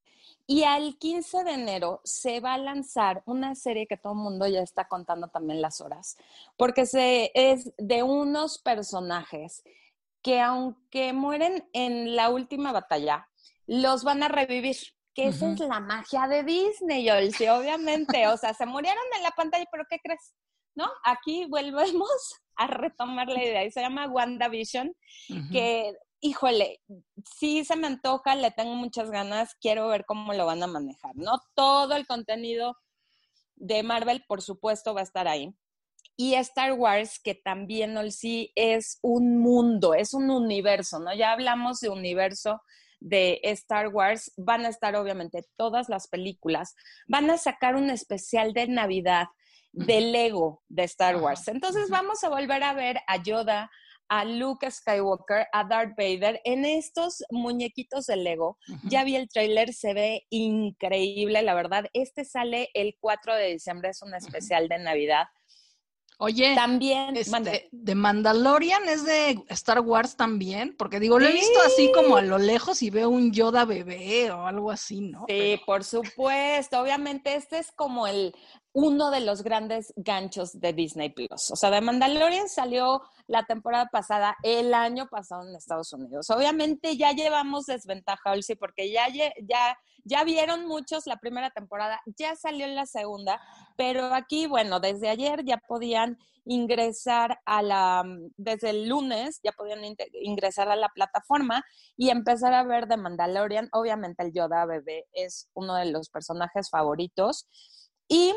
Y 0.47 0.63
al 0.63 0.97
15 0.97 1.43
de 1.43 1.51
enero 1.51 2.01
se 2.03 2.39
va 2.39 2.55
a 2.55 2.57
lanzar 2.57 3.23
una 3.25 3.55
serie 3.55 3.87
que 3.87 3.97
todo 3.97 4.13
el 4.13 4.19
mundo 4.19 4.47
ya 4.47 4.61
está 4.61 4.87
contando 4.87 5.27
también 5.27 5.61
las 5.61 5.81
horas, 5.81 6.17
porque 6.57 6.85
se, 6.85 7.31
es 7.33 7.71
de 7.77 8.03
unos 8.03 8.57
personajes 8.59 9.63
que 10.21 10.39
aunque 10.39 11.13
mueren 11.13 11.67
en 11.73 12.15
la 12.15 12.29
última 12.29 12.71
batalla, 12.71 13.27
los 13.67 14.03
van 14.03 14.23
a 14.23 14.27
revivir. 14.27 14.77
Que 15.13 15.27
esa 15.27 15.51
es 15.51 15.59
la 15.59 15.81
magia 15.81 16.25
de 16.27 16.43
Disney, 16.43 17.09
sí, 17.33 17.47
obviamente. 17.47 18.27
O 18.27 18.37
sea, 18.37 18.53
se 18.53 18.65
murieron 18.65 19.03
en 19.17 19.23
la 19.23 19.31
pantalla, 19.31 19.65
pero 19.69 19.83
¿qué 19.89 19.99
crees? 20.01 20.33
¿No? 20.73 20.89
Aquí 21.03 21.45
volvemos 21.49 22.35
a 22.55 22.67
retomar 22.67 23.27
la 23.27 23.43
idea. 23.43 23.65
Y 23.65 23.71
se 23.71 23.81
llama 23.81 24.07
WandaVision, 24.07 24.95
que, 25.51 25.93
híjole, 26.21 26.81
sí 27.39 27.65
se 27.65 27.75
me 27.75 27.87
antoja, 27.87 28.35
le 28.35 28.51
tengo 28.51 28.75
muchas 28.75 29.11
ganas, 29.11 29.55
quiero 29.59 29.87
ver 29.87 30.05
cómo 30.05 30.33
lo 30.33 30.45
van 30.45 30.63
a 30.63 30.67
manejar, 30.67 31.15
¿no? 31.15 31.39
Todo 31.55 31.95
el 31.95 32.07
contenido 32.07 32.77
de 33.55 33.83
Marvel, 33.83 34.23
por 34.27 34.41
supuesto, 34.41 34.93
va 34.93 35.01
a 35.01 35.03
estar 35.03 35.27
ahí 35.27 35.53
y 36.21 36.35
Star 36.35 36.73
Wars, 36.73 37.19
que 37.19 37.33
también 37.33 37.97
sí 38.11 38.51
es 38.55 38.99
un 39.01 39.39
mundo, 39.39 39.95
es 39.95 40.13
un 40.13 40.29
universo, 40.29 40.99
¿no? 40.99 41.15
Ya 41.15 41.31
hablamos 41.31 41.79
de 41.79 41.89
universo 41.89 42.61
de 42.99 43.39
Star 43.41 43.87
Wars, 43.87 44.31
van 44.37 44.65
a 44.65 44.69
estar 44.69 44.95
obviamente 44.95 45.43
todas 45.57 45.89
las 45.89 46.07
películas, 46.07 46.75
van 47.07 47.31
a 47.31 47.37
sacar 47.37 47.75
un 47.75 47.89
especial 47.89 48.53
de 48.53 48.67
Navidad 48.67 49.29
de 49.71 50.01
Lego 50.01 50.61
de 50.67 50.83
Star 50.83 51.15
Wars. 51.15 51.47
Entonces 51.47 51.89
vamos 51.89 52.23
a 52.23 52.29
volver 52.29 52.61
a 52.61 52.73
ver 52.73 52.99
a 53.07 53.23
Yoda, 53.23 53.71
a 54.11 54.25
Luke 54.25 54.69
Skywalker, 54.69 55.47
a 55.53 55.63
Darth 55.63 55.95
Vader 55.97 56.41
en 56.43 56.65
estos 56.65 57.23
muñequitos 57.29 58.07
de 58.07 58.17
Lego. 58.17 58.57
Ya 58.83 59.05
vi 59.05 59.15
el 59.15 59.29
tráiler, 59.29 59.73
se 59.73 59.93
ve 59.93 60.27
increíble, 60.29 61.41
la 61.43 61.53
verdad. 61.53 61.85
Este 61.93 62.25
sale 62.25 62.69
el 62.73 62.97
4 62.99 63.35
de 63.35 63.53
diciembre, 63.53 63.89
es 63.89 64.01
un 64.01 64.13
especial 64.13 64.67
de 64.67 64.79
Navidad. 64.79 65.27
Oye, 66.23 66.53
también 66.53 67.17
este, 67.17 67.67
de 67.71 67.95
Mandalorian 67.95 68.87
es 68.87 69.03
de 69.05 69.43
Star 69.49 69.79
Wars 69.79 70.15
también, 70.15 70.75
porque 70.77 70.99
digo, 70.99 71.17
lo 71.17 71.25
he 71.25 71.33
visto 71.33 71.59
así 71.65 71.91
como 71.91 72.15
a 72.15 72.21
lo 72.21 72.37
lejos 72.37 72.83
y 72.83 72.91
veo 72.91 73.09
un 73.09 73.31
Yoda 73.31 73.65
bebé 73.65 74.29
o 74.29 74.45
algo 74.45 74.69
así, 74.69 75.01
¿no? 75.01 75.25
Sí, 75.27 75.59
por 75.65 75.83
supuesto. 75.83 76.79
Obviamente 76.79 77.33
este 77.33 77.57
es 77.57 77.71
como 77.71 78.05
el 78.05 78.35
uno 78.71 79.09
de 79.09 79.21
los 79.21 79.41
grandes 79.41 79.93
ganchos 79.95 80.59
de 80.59 80.73
Disney 80.73 81.09
Plus. 81.09 81.49
O 81.49 81.55
sea, 81.55 81.71
de 81.71 81.81
Mandalorian 81.81 82.47
salió 82.47 83.01
la 83.25 83.47
temporada 83.47 83.87
pasada, 83.91 84.37
el 84.43 84.75
año 84.75 85.07
pasado 85.07 85.49
en 85.49 85.55
Estados 85.55 85.91
Unidos. 85.91 86.29
Obviamente 86.29 86.97
ya 86.97 87.13
llevamos 87.13 87.65
desventaja, 87.65 88.31
Olsi, 88.31 88.53
porque 88.53 88.91
ya, 88.91 89.07
ya, 89.09 89.77
ya 90.03 90.23
vieron 90.23 90.67
muchos 90.67 91.07
la 91.07 91.17
primera 91.17 91.49
temporada, 91.49 92.01
ya 92.17 92.35
salió 92.35 92.67
la 92.67 92.85
segunda, 92.85 93.39
pero 93.77 94.13
aquí, 94.13 94.47
bueno, 94.47 94.79
desde 94.79 95.09
ayer 95.09 95.43
ya 95.45 95.57
podían 95.57 96.17
ingresar 96.45 97.39
a 97.45 97.61
la, 97.61 98.03
desde 98.37 98.71
el 98.71 98.89
lunes 98.89 99.39
ya 99.43 99.51
podían 99.51 99.81
ingresar 100.13 100.69
a 100.69 100.75
la 100.75 100.89
plataforma 100.89 101.63
y 101.95 102.09
empezar 102.09 102.53
a 102.53 102.63
ver 102.63 102.87
The 102.87 102.97
Mandalorian. 102.97 103.69
Obviamente 103.73 104.23
el 104.23 104.33
Yoda 104.33 104.65
bebé 104.65 105.05
es 105.13 105.49
uno 105.53 105.75
de 105.75 105.85
los 105.85 106.09
personajes 106.09 106.69
favoritos. 106.69 107.47
Y 108.07 108.33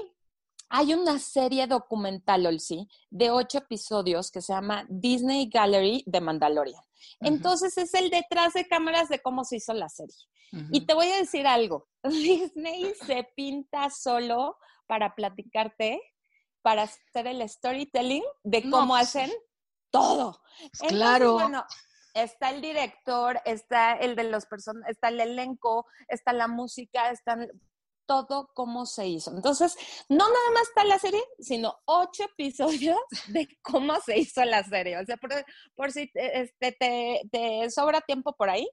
hay 0.69 0.95
una 0.95 1.19
serie 1.19 1.67
documental, 1.67 2.47
Olsi, 2.47 2.89
de 3.11 3.31
ocho 3.31 3.59
episodios 3.59 4.31
que 4.31 4.41
se 4.41 4.53
llama 4.53 4.87
Disney 4.89 5.49
Gallery 5.49 6.03
de 6.07 6.21
Mandalorian. 6.21 6.83
Entonces 7.21 7.77
es 7.79 7.95
el 7.95 8.11
detrás 8.11 8.55
de 8.55 8.67
cámaras 8.67 9.09
de 9.09 9.21
cómo 9.21 9.45
se 9.45 9.57
hizo 9.57 9.73
la 9.75 9.89
serie. 9.89 10.17
Y 10.71 10.87
te 10.87 10.95
voy 10.95 11.09
a 11.11 11.17
decir 11.17 11.47
algo, 11.49 11.89
Disney 12.05 12.95
se 12.95 13.27
pinta 13.35 13.91
solo 13.91 14.57
para 14.87 15.15
platicarte, 15.15 16.01
para 16.63 16.85
hacer 16.85 17.27
el 17.27 17.49
storytelling 17.49 18.23
de 18.45 18.71
cómo 18.71 18.95
pues, 18.95 19.03
hacen 19.03 19.33
todo. 19.91 20.41
claro. 20.89 21.35
Bueno, 21.35 21.65
está 22.15 22.51
el 22.51 22.61
director, 22.61 23.41
está 23.45 23.95
el 23.95 24.15
de 24.15 24.25
los 24.25 24.47
personajes, 24.47 24.93
está 24.93 25.09
el 25.09 25.21
elenco, 25.21 25.87
está 26.09 26.33
la 26.33 26.47
música, 26.47 27.11
están 27.11 27.49
todo 28.07 28.51
cómo 28.55 28.87
se 28.87 29.07
hizo. 29.07 29.31
Entonces, 29.35 29.77
no 30.09 30.29
nada 30.29 30.51
más 30.53 30.69
está 30.69 30.85
la 30.85 30.99
serie, 30.99 31.23
sino 31.39 31.77
ocho 31.85 32.25
episodios 32.25 32.99
de 33.29 33.49
cómo 33.63 33.99
se 34.01 34.19
hizo 34.19 34.45
la 34.45 34.63
serie. 34.65 34.99
O 34.99 35.05
sea, 35.05 35.17
por, 35.75 35.93
si 35.93 36.11
este, 36.15 36.77
te, 37.31 37.71
sobra 37.71 38.01
tiempo 38.01 38.35
por 38.37 38.51
ahí. 38.51 38.69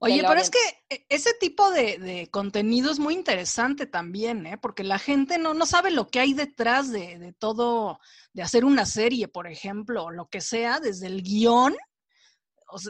Oye, 0.00 0.22
pero 0.26 0.40
es 0.40 0.50
que 0.50 0.58
e, 0.90 1.06
ese 1.08 1.34
tipo 1.34 1.70
de, 1.70 2.28
contenido 2.32 2.90
es 2.90 2.98
muy 2.98 3.14
interesante 3.14 3.86
también, 3.86 4.44
¿eh? 4.46 4.58
Porque 4.58 4.82
la 4.82 4.98
gente 4.98 5.38
no, 5.38 5.54
no 5.54 5.66
sabe 5.66 5.92
lo 5.92 6.08
que 6.08 6.18
hay 6.18 6.34
detrás 6.34 6.90
de, 6.90 7.18
de 7.18 7.32
todo, 7.32 8.00
de 8.32 8.42
hacer 8.42 8.64
una 8.64 8.86
serie, 8.86 9.28
por 9.28 9.46
ejemplo, 9.46 10.04
o 10.04 10.10
lo 10.10 10.28
que 10.28 10.40
sea, 10.40 10.80
desde 10.80 11.06
el 11.06 11.22
guion 11.22 11.76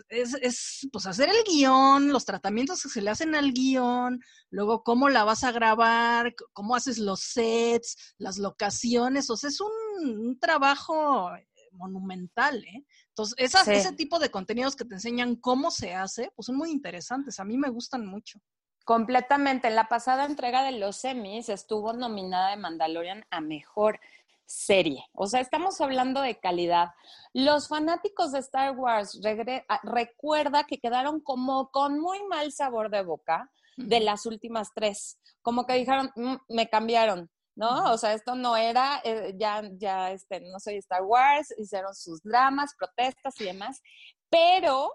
es, 0.09 0.35
es, 0.35 0.89
pues 0.93 1.07
hacer 1.07 1.29
el 1.29 1.45
guion, 1.45 2.13
los 2.13 2.25
tratamientos 2.25 2.83
que 2.83 2.89
se 2.89 3.03
le 3.03 3.11
hacen 3.11 3.35
al 3.35 3.53
guion, 3.53 4.21
luego 4.51 4.83
cómo 4.83 5.09
la 5.09 5.25
vas 5.25 5.45
a 5.45 5.53
grabar, 5.53 6.35
cómo 6.53 6.77
haces 6.77 6.99
los 6.99 7.21
sets, 7.21 8.15
las 8.19 8.39
locaciones, 8.39 9.31
o 9.31 9.37
sea, 9.37 9.49
es 9.49 9.61
un, 9.61 10.39
trabajo 10.41 11.31
monumental, 11.73 12.65
¿eh? 12.65 12.85
Entonces, 13.09 13.35
esas, 13.39 13.69
ese 13.69 13.93
tipo 13.93 14.19
de 14.19 14.31
contenidos 14.31 14.75
que 14.75 14.85
te 14.85 14.95
enseñan 14.95 15.37
cómo 15.37 15.71
se 15.71 15.95
hace, 15.95 16.33
pues 16.35 16.47
son 16.47 16.57
muy 16.57 16.71
interesantes, 16.71 17.39
a 17.39 17.45
mí 17.45 17.57
me 17.57 17.71
gustan 17.71 18.07
mucho. 18.07 18.41
Completamente. 18.85 19.69
En 19.69 19.77
la 19.77 19.89
pasada 19.89 20.25
entrega 20.25 20.65
de 20.65 20.73
los 20.73 20.97
semis 20.97 21.49
estuvo 21.49 21.93
nominada 21.93 22.51
de 22.51 22.57
Mandalorian 22.57 23.25
a 23.31 23.41
Mejor 23.41 24.01
serie. 24.47 25.05
O 25.13 25.27
sea, 25.27 25.41
estamos 25.41 25.81
hablando 25.81 26.21
de 26.21 26.39
calidad. 26.39 26.89
Los 27.33 27.69
fanáticos 27.69 28.33
de 28.33 28.41
Star 28.41 28.77
Wars 28.77 29.21
ah, 29.69 29.81
recuerda 29.83 30.65
que 30.65 30.79
quedaron 30.79 31.21
como 31.21 31.71
con 31.71 31.99
muy 31.99 32.23
mal 32.25 32.53
sabor 32.53 32.91
de 32.91 33.03
boca 33.03 33.51
de 33.77 34.01
las 34.01 34.27
últimas 34.27 34.69
tres. 34.75 35.19
Como 35.41 35.67
que 35.67 35.75
dijeron, 35.75 36.11
mm, 36.15 36.37
me 36.49 36.69
cambiaron, 36.69 37.31
¿no? 37.55 37.93
O 37.93 37.99
sea, 37.99 38.13
esto 38.13 38.35
no 38.35 38.57
era, 38.57 39.01
eh, 39.05 39.35
ya, 39.39 39.63
ya, 39.79 40.13
este, 40.13 40.41
no 40.41 40.59
soy 40.61 40.77
Star 40.77 41.03
Wars, 41.03 41.55
hicieron 41.59 41.95
sus 41.95 42.23
dramas, 42.23 42.75
protestas 42.79 43.41
y 43.41 43.45
demás. 43.45 43.81
Pero 44.29 44.93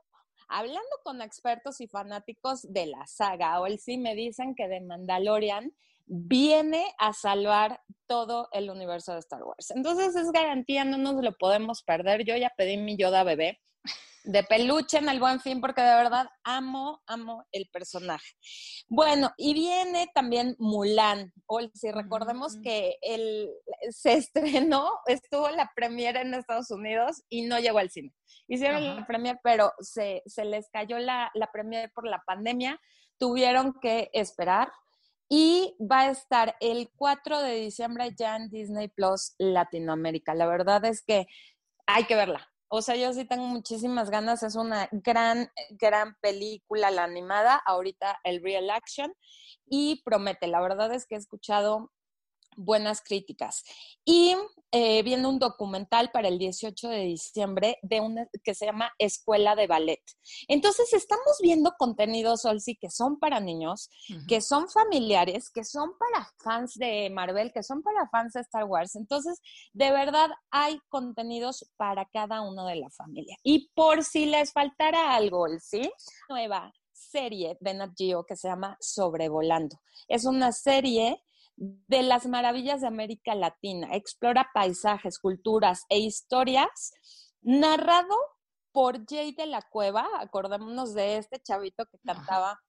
hablando 0.48 0.90
con 1.04 1.22
expertos 1.22 1.82
y 1.82 1.88
fanáticos 1.88 2.62
de 2.72 2.88
la 2.88 3.06
saga, 3.08 3.60
o 3.60 3.66
el 3.66 3.80
sí 3.80 3.98
me 3.98 4.16
dicen 4.16 4.56
que 4.56 4.68
de 4.68 4.82
Mandalorian 4.82 5.72
viene 6.08 6.86
a 6.98 7.14
salvar 7.14 7.82
todo 8.08 8.48
el 8.54 8.70
universo 8.70 9.14
de 9.14 9.20
Star 9.20 9.44
Wars. 9.44 9.72
Entonces 9.72 10.16
es 10.16 10.32
garantía, 10.32 10.86
no 10.86 10.98
nos 10.98 11.22
lo 11.24 11.38
podemos 11.38 11.84
perder. 11.84 12.24
Yo 12.24 12.36
ya 12.38 12.52
pedí 12.58 12.78
mi 12.78 12.98
Yoda 12.98 13.24
bebé 13.24 13.60
de 14.28 14.44
peluche 14.44 14.98
en 14.98 15.10
el 15.10 15.20
buen 15.20 15.40
fin 15.40 15.62
porque 15.62 15.82
de 15.82 15.96
verdad 15.96 16.28
amo, 16.44 17.02
amo 17.08 17.46
el 17.52 17.68
personaje. 17.72 18.34
Bueno, 18.88 19.32
y 19.38 19.54
viene 19.54 20.08
también 20.14 20.56
Mulan. 20.60 21.32
O 21.46 21.62
si 21.74 21.92
recordemos 21.92 22.58
que 22.62 22.98
él 23.02 23.50
se 23.90 24.14
estrenó, 24.14 24.92
estuvo 25.06 25.50
la 25.50 25.72
premiere 25.76 26.22
en 26.22 26.34
Estados 26.34 26.72
Unidos 26.72 27.24
y 27.30 27.44
no 27.44 27.60
llegó 27.60 27.80
al 27.80 27.90
cine. 27.90 28.14
Hicieron 28.48 28.98
la 28.98 29.08
premiere, 29.08 29.40
pero 29.44 29.72
se, 29.80 30.22
se 30.26 30.46
les 30.46 30.70
cayó 30.70 31.00
la, 31.00 31.32
la 31.34 31.50
premiere 31.52 31.90
por 31.90 32.06
la 32.06 32.22
pandemia. 32.26 32.80
Tuvieron 33.18 33.80
que 33.82 34.10
esperar 34.14 34.70
y 35.30 35.76
va 35.80 36.02
a 36.02 36.12
estar 36.12 36.56
el 36.60 36.90
4 36.96 37.42
de 37.42 37.56
diciembre 37.56 38.14
ya 38.18 38.36
en 38.36 38.50
Disney 38.50 38.88
Plus 38.88 39.36
Latinoamérica. 39.38 40.34
La 40.34 40.48
verdad 40.48 40.86
es 40.86 41.02
que 41.02 41.28
hay 41.86 42.06
que 42.06 42.16
verla. 42.16 42.48
O 42.70 42.82
sea, 42.82 42.96
yo 42.96 43.14
sí 43.14 43.26
tengo 43.26 43.46
muchísimas 43.46 44.10
ganas. 44.10 44.44
Es 44.44 44.56
una 44.56 44.90
gran, 44.92 45.50
gran 45.72 46.16
película, 46.22 46.92
la 46.92 47.04
animada. 47.04 47.62
Ahorita 47.66 48.20
el 48.24 48.42
real 48.42 48.70
action. 48.70 49.14
Y 49.66 50.02
promete. 50.04 50.48
La 50.48 50.62
verdad 50.62 50.94
es 50.94 51.06
que 51.06 51.16
he 51.16 51.18
escuchado 51.18 51.92
buenas 52.58 53.02
críticas. 53.02 53.64
Y 54.04 54.36
eh, 54.72 55.02
viendo 55.04 55.30
un 55.30 55.40
documental 55.40 56.12
para 56.12 56.28
el 56.28 56.38
18 56.38 56.90
de 56.90 57.00
diciembre 57.04 57.78
de 57.84 58.02
una 58.02 58.28
que 58.44 58.54
se 58.54 58.66
llama 58.66 58.92
Escuela 58.98 59.56
de 59.56 59.66
Ballet. 59.66 60.04
Entonces, 60.50 60.92
estamos 60.92 61.38
viendo 61.42 61.74
contenidos, 61.78 62.44
Olsi, 62.44 62.76
que 62.76 62.90
son 62.90 63.18
para 63.18 63.40
niños, 63.40 63.90
que 64.28 64.42
son 64.42 64.68
familiares, 64.68 65.50
que 65.50 65.64
son 65.64 65.92
para 65.98 66.30
fans 66.44 66.74
de 66.74 67.10
Marvel, 67.10 67.54
que 67.54 67.64
son 67.64 67.82
para 67.82 68.10
fans 68.10 68.34
de 68.34 68.42
Star 68.42 68.66
Wars. 68.66 68.96
Entonces, 68.96 69.40
de 69.72 69.92
verdad, 69.92 70.30
hay 70.52 70.80
contenidos 70.90 71.72
para 71.78 72.06
cada 72.06 72.42
uno 72.42 72.66
de 72.66 72.76
la 72.76 72.90
familia. 72.90 73.38
Y 73.44 73.70
por 73.70 74.04
si 74.04 74.26
les 74.26 74.52
faltara 74.52 75.16
algo, 75.16 75.46
¿sí? 75.60 75.90
Nueva 76.28 76.74
serie 76.92 77.58
de 77.62 77.74
Nat 77.74 77.92
Geo 77.96 78.26
que 78.26 78.36
se 78.36 78.50
llama 78.50 78.76
Sobrevolando. 78.82 79.80
Es 80.08 80.26
una 80.26 80.52
serie 80.52 81.24
de 81.58 82.04
las 82.04 82.28
maravillas 82.28 82.82
de 82.82 82.88
América 82.88 83.36
Latina. 83.36 83.90
Explora 83.96 84.50
paisajes, 84.54 85.20
culturas 85.20 85.84
e 85.90 85.98
historias, 86.00 86.94
narrado 87.42 88.16
por 88.72 89.06
Jay 89.06 89.34
de 89.34 89.48
la 89.48 89.64
Cueva. 89.64 90.08
Acordémonos 90.20 90.94
de 90.94 91.18
este 91.18 91.40
chavito 91.42 91.86
que 91.88 91.98
cantaba 92.06 92.60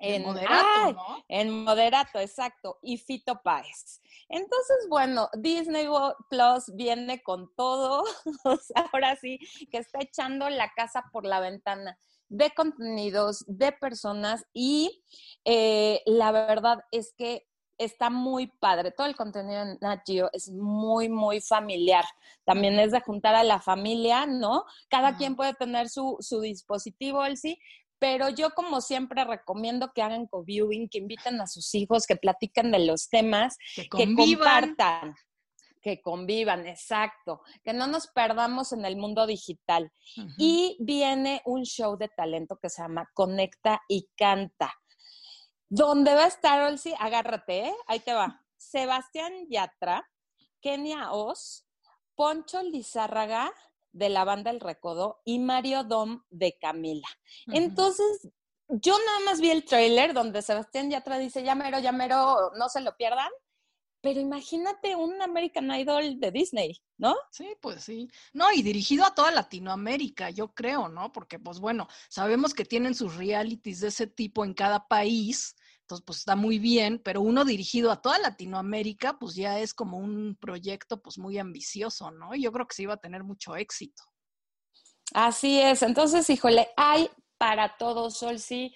en 0.00 0.24
Moderato, 0.24 0.92
¿no? 0.92 1.24
En 1.28 1.64
Moderato, 1.64 2.18
exacto, 2.18 2.78
y 2.82 2.98
Fito 2.98 3.40
Páez. 3.42 4.02
Entonces, 4.28 4.86
bueno, 4.88 5.28
Disney 5.34 5.86
Plus 6.28 6.74
viene 6.74 7.22
con 7.22 7.54
todo, 7.54 8.02
ahora 8.92 9.16
sí, 9.16 9.38
que 9.70 9.78
está 9.78 10.00
echando 10.02 10.50
la 10.50 10.72
casa 10.74 11.04
por 11.12 11.24
la 11.24 11.38
ventana 11.40 11.96
de 12.28 12.50
contenidos, 12.50 13.44
de 13.46 13.70
personas 13.70 14.44
y 14.52 15.04
eh, 15.44 16.02
la 16.06 16.32
verdad 16.32 16.80
es 16.90 17.14
que 17.16 17.46
está 17.78 18.10
muy 18.10 18.46
padre. 18.46 18.90
Todo 18.90 19.06
el 19.06 19.16
contenido 19.16 19.62
en 19.62 19.78
Natio 19.80 20.30
es 20.32 20.50
muy, 20.50 21.08
muy 21.08 21.40
familiar. 21.40 22.04
También 22.44 22.78
es 22.78 22.92
de 22.92 23.00
juntar 23.00 23.34
a 23.34 23.44
la 23.44 23.60
familia, 23.60 24.26
¿no? 24.26 24.64
Cada 24.88 25.16
quien 25.16 25.36
puede 25.36 25.54
tener 25.54 25.88
su, 25.88 26.16
su 26.20 26.40
dispositivo, 26.40 27.24
el 27.24 27.36
sí, 27.36 27.58
pero 27.98 28.28
yo 28.28 28.50
como 28.50 28.80
siempre 28.80 29.24
recomiendo 29.24 29.92
que 29.94 30.02
hagan 30.02 30.26
co-viewing, 30.26 30.88
que 30.88 30.98
inviten 30.98 31.40
a 31.40 31.46
sus 31.46 31.74
hijos, 31.74 32.06
que 32.06 32.16
platiquen 32.16 32.70
de 32.70 32.80
los 32.80 33.08
temas, 33.08 33.56
que, 33.74 33.88
compartan, 33.88 35.14
que 35.80 36.02
convivan, 36.02 36.66
exacto, 36.66 37.40
que 37.62 37.72
no 37.72 37.86
nos 37.86 38.08
perdamos 38.08 38.72
en 38.72 38.84
el 38.84 38.96
mundo 38.96 39.26
digital. 39.26 39.90
Y 40.36 40.76
viene 40.80 41.40
un 41.46 41.62
show 41.64 41.96
de 41.96 42.08
talento 42.08 42.58
que 42.60 42.68
se 42.68 42.82
llama 42.82 43.08
Conecta 43.14 43.80
y 43.88 44.08
Canta 44.16 44.74
¿Dónde 45.76 46.14
va 46.14 46.26
a 46.26 46.28
estar, 46.28 46.62
Olsi? 46.62 46.94
Agárrate, 47.00 47.66
¿eh? 47.66 47.74
Ahí 47.88 47.98
te 47.98 48.14
va. 48.14 48.40
Sebastián 48.56 49.32
Yatra, 49.48 50.08
Kenia 50.60 51.10
Oz, 51.10 51.66
Poncho 52.14 52.62
Lizárraga 52.62 53.52
de 53.90 54.08
la 54.08 54.22
banda 54.22 54.52
El 54.52 54.60
Recodo 54.60 55.20
y 55.24 55.40
Mario 55.40 55.82
Dom 55.82 56.22
de 56.30 56.56
Camila. 56.60 57.08
Entonces, 57.48 58.28
yo 58.68 58.96
nada 59.04 59.20
más 59.26 59.40
vi 59.40 59.50
el 59.50 59.64
trailer 59.64 60.14
donde 60.14 60.42
Sebastián 60.42 60.90
Yatra 60.90 61.18
dice, 61.18 61.42
llamero, 61.42 61.80
llamero, 61.80 62.52
no 62.56 62.68
se 62.68 62.80
lo 62.80 62.96
pierdan. 62.96 63.32
Pero 64.00 64.20
imagínate 64.20 64.94
un 64.94 65.20
American 65.22 65.74
Idol 65.74 66.20
de 66.20 66.30
Disney, 66.30 66.80
¿no? 66.98 67.16
Sí, 67.32 67.56
pues 67.60 67.82
sí. 67.82 68.08
No, 68.32 68.52
y 68.52 68.62
dirigido 68.62 69.04
a 69.04 69.14
toda 69.14 69.32
Latinoamérica, 69.32 70.28
yo 70.28 70.54
creo, 70.54 70.88
¿no? 70.88 71.10
Porque, 71.10 71.38
pues 71.38 71.58
bueno, 71.58 71.88
sabemos 72.10 72.52
que 72.52 72.66
tienen 72.66 72.94
sus 72.94 73.16
realities 73.16 73.80
de 73.80 73.88
ese 73.88 74.06
tipo 74.06 74.44
en 74.44 74.52
cada 74.52 74.86
país, 74.86 75.56
entonces, 75.84 76.02
pues 76.06 76.20
está 76.20 76.34
muy 76.34 76.58
bien, 76.58 76.98
pero 76.98 77.20
uno 77.20 77.44
dirigido 77.44 77.92
a 77.92 78.00
toda 78.00 78.18
Latinoamérica, 78.18 79.18
pues 79.18 79.34
ya 79.34 79.58
es 79.58 79.74
como 79.74 79.98
un 79.98 80.34
proyecto 80.40 81.02
pues 81.02 81.18
muy 81.18 81.36
ambicioso, 81.38 82.10
¿no? 82.10 82.34
Yo 82.34 82.52
creo 82.52 82.66
que 82.66 82.74
sí 82.74 82.86
va 82.86 82.94
a 82.94 82.98
tener 82.98 83.22
mucho 83.22 83.54
éxito. 83.54 84.02
Así 85.12 85.60
es. 85.60 85.82
Entonces, 85.82 86.30
híjole, 86.30 86.68
hay 86.78 87.10
para 87.36 87.76
todos, 87.76 88.16
Sol, 88.16 88.38
sí. 88.38 88.74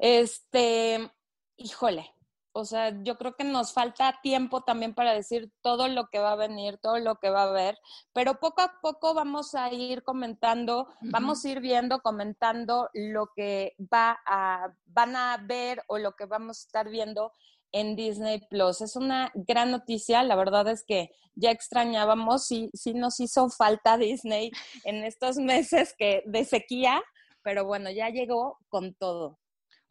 Este, 0.00 1.08
híjole, 1.56 2.12
o 2.52 2.64
sea, 2.64 2.94
yo 3.02 3.16
creo 3.16 3.36
que 3.36 3.44
nos 3.44 3.72
falta 3.72 4.18
tiempo 4.22 4.62
también 4.62 4.94
para 4.94 5.14
decir 5.14 5.52
todo 5.62 5.88
lo 5.88 6.08
que 6.08 6.18
va 6.18 6.32
a 6.32 6.36
venir, 6.36 6.78
todo 6.78 6.98
lo 6.98 7.16
que 7.16 7.30
va 7.30 7.42
a 7.42 7.48
haber, 7.48 7.78
pero 8.12 8.40
poco 8.40 8.62
a 8.62 8.80
poco 8.82 9.14
vamos 9.14 9.54
a 9.54 9.72
ir 9.72 10.02
comentando, 10.02 10.88
vamos 11.00 11.44
a 11.44 11.48
ir 11.48 11.60
viendo, 11.60 12.00
comentando 12.00 12.88
lo 12.92 13.28
que 13.36 13.74
va 13.78 14.18
a, 14.26 14.72
van 14.86 15.16
a 15.16 15.36
ver 15.46 15.82
o 15.86 15.98
lo 15.98 16.12
que 16.12 16.26
vamos 16.26 16.58
a 16.58 16.66
estar 16.66 16.88
viendo 16.88 17.32
en 17.72 17.94
Disney 17.94 18.40
Plus. 18.48 18.80
Es 18.80 18.96
una 18.96 19.30
gran 19.34 19.70
noticia, 19.70 20.22
la 20.22 20.34
verdad 20.34 20.68
es 20.68 20.84
que 20.84 21.10
ya 21.34 21.50
extrañábamos, 21.50 22.46
sí, 22.46 22.70
sí 22.74 22.94
nos 22.94 23.20
hizo 23.20 23.48
falta 23.50 23.96
Disney 23.96 24.50
en 24.84 25.04
estos 25.04 25.36
meses 25.36 25.94
que 25.96 26.22
de 26.26 26.44
sequía, 26.44 27.00
pero 27.42 27.64
bueno, 27.64 27.90
ya 27.90 28.10
llegó 28.10 28.58
con 28.68 28.94
todo. 28.94 29.38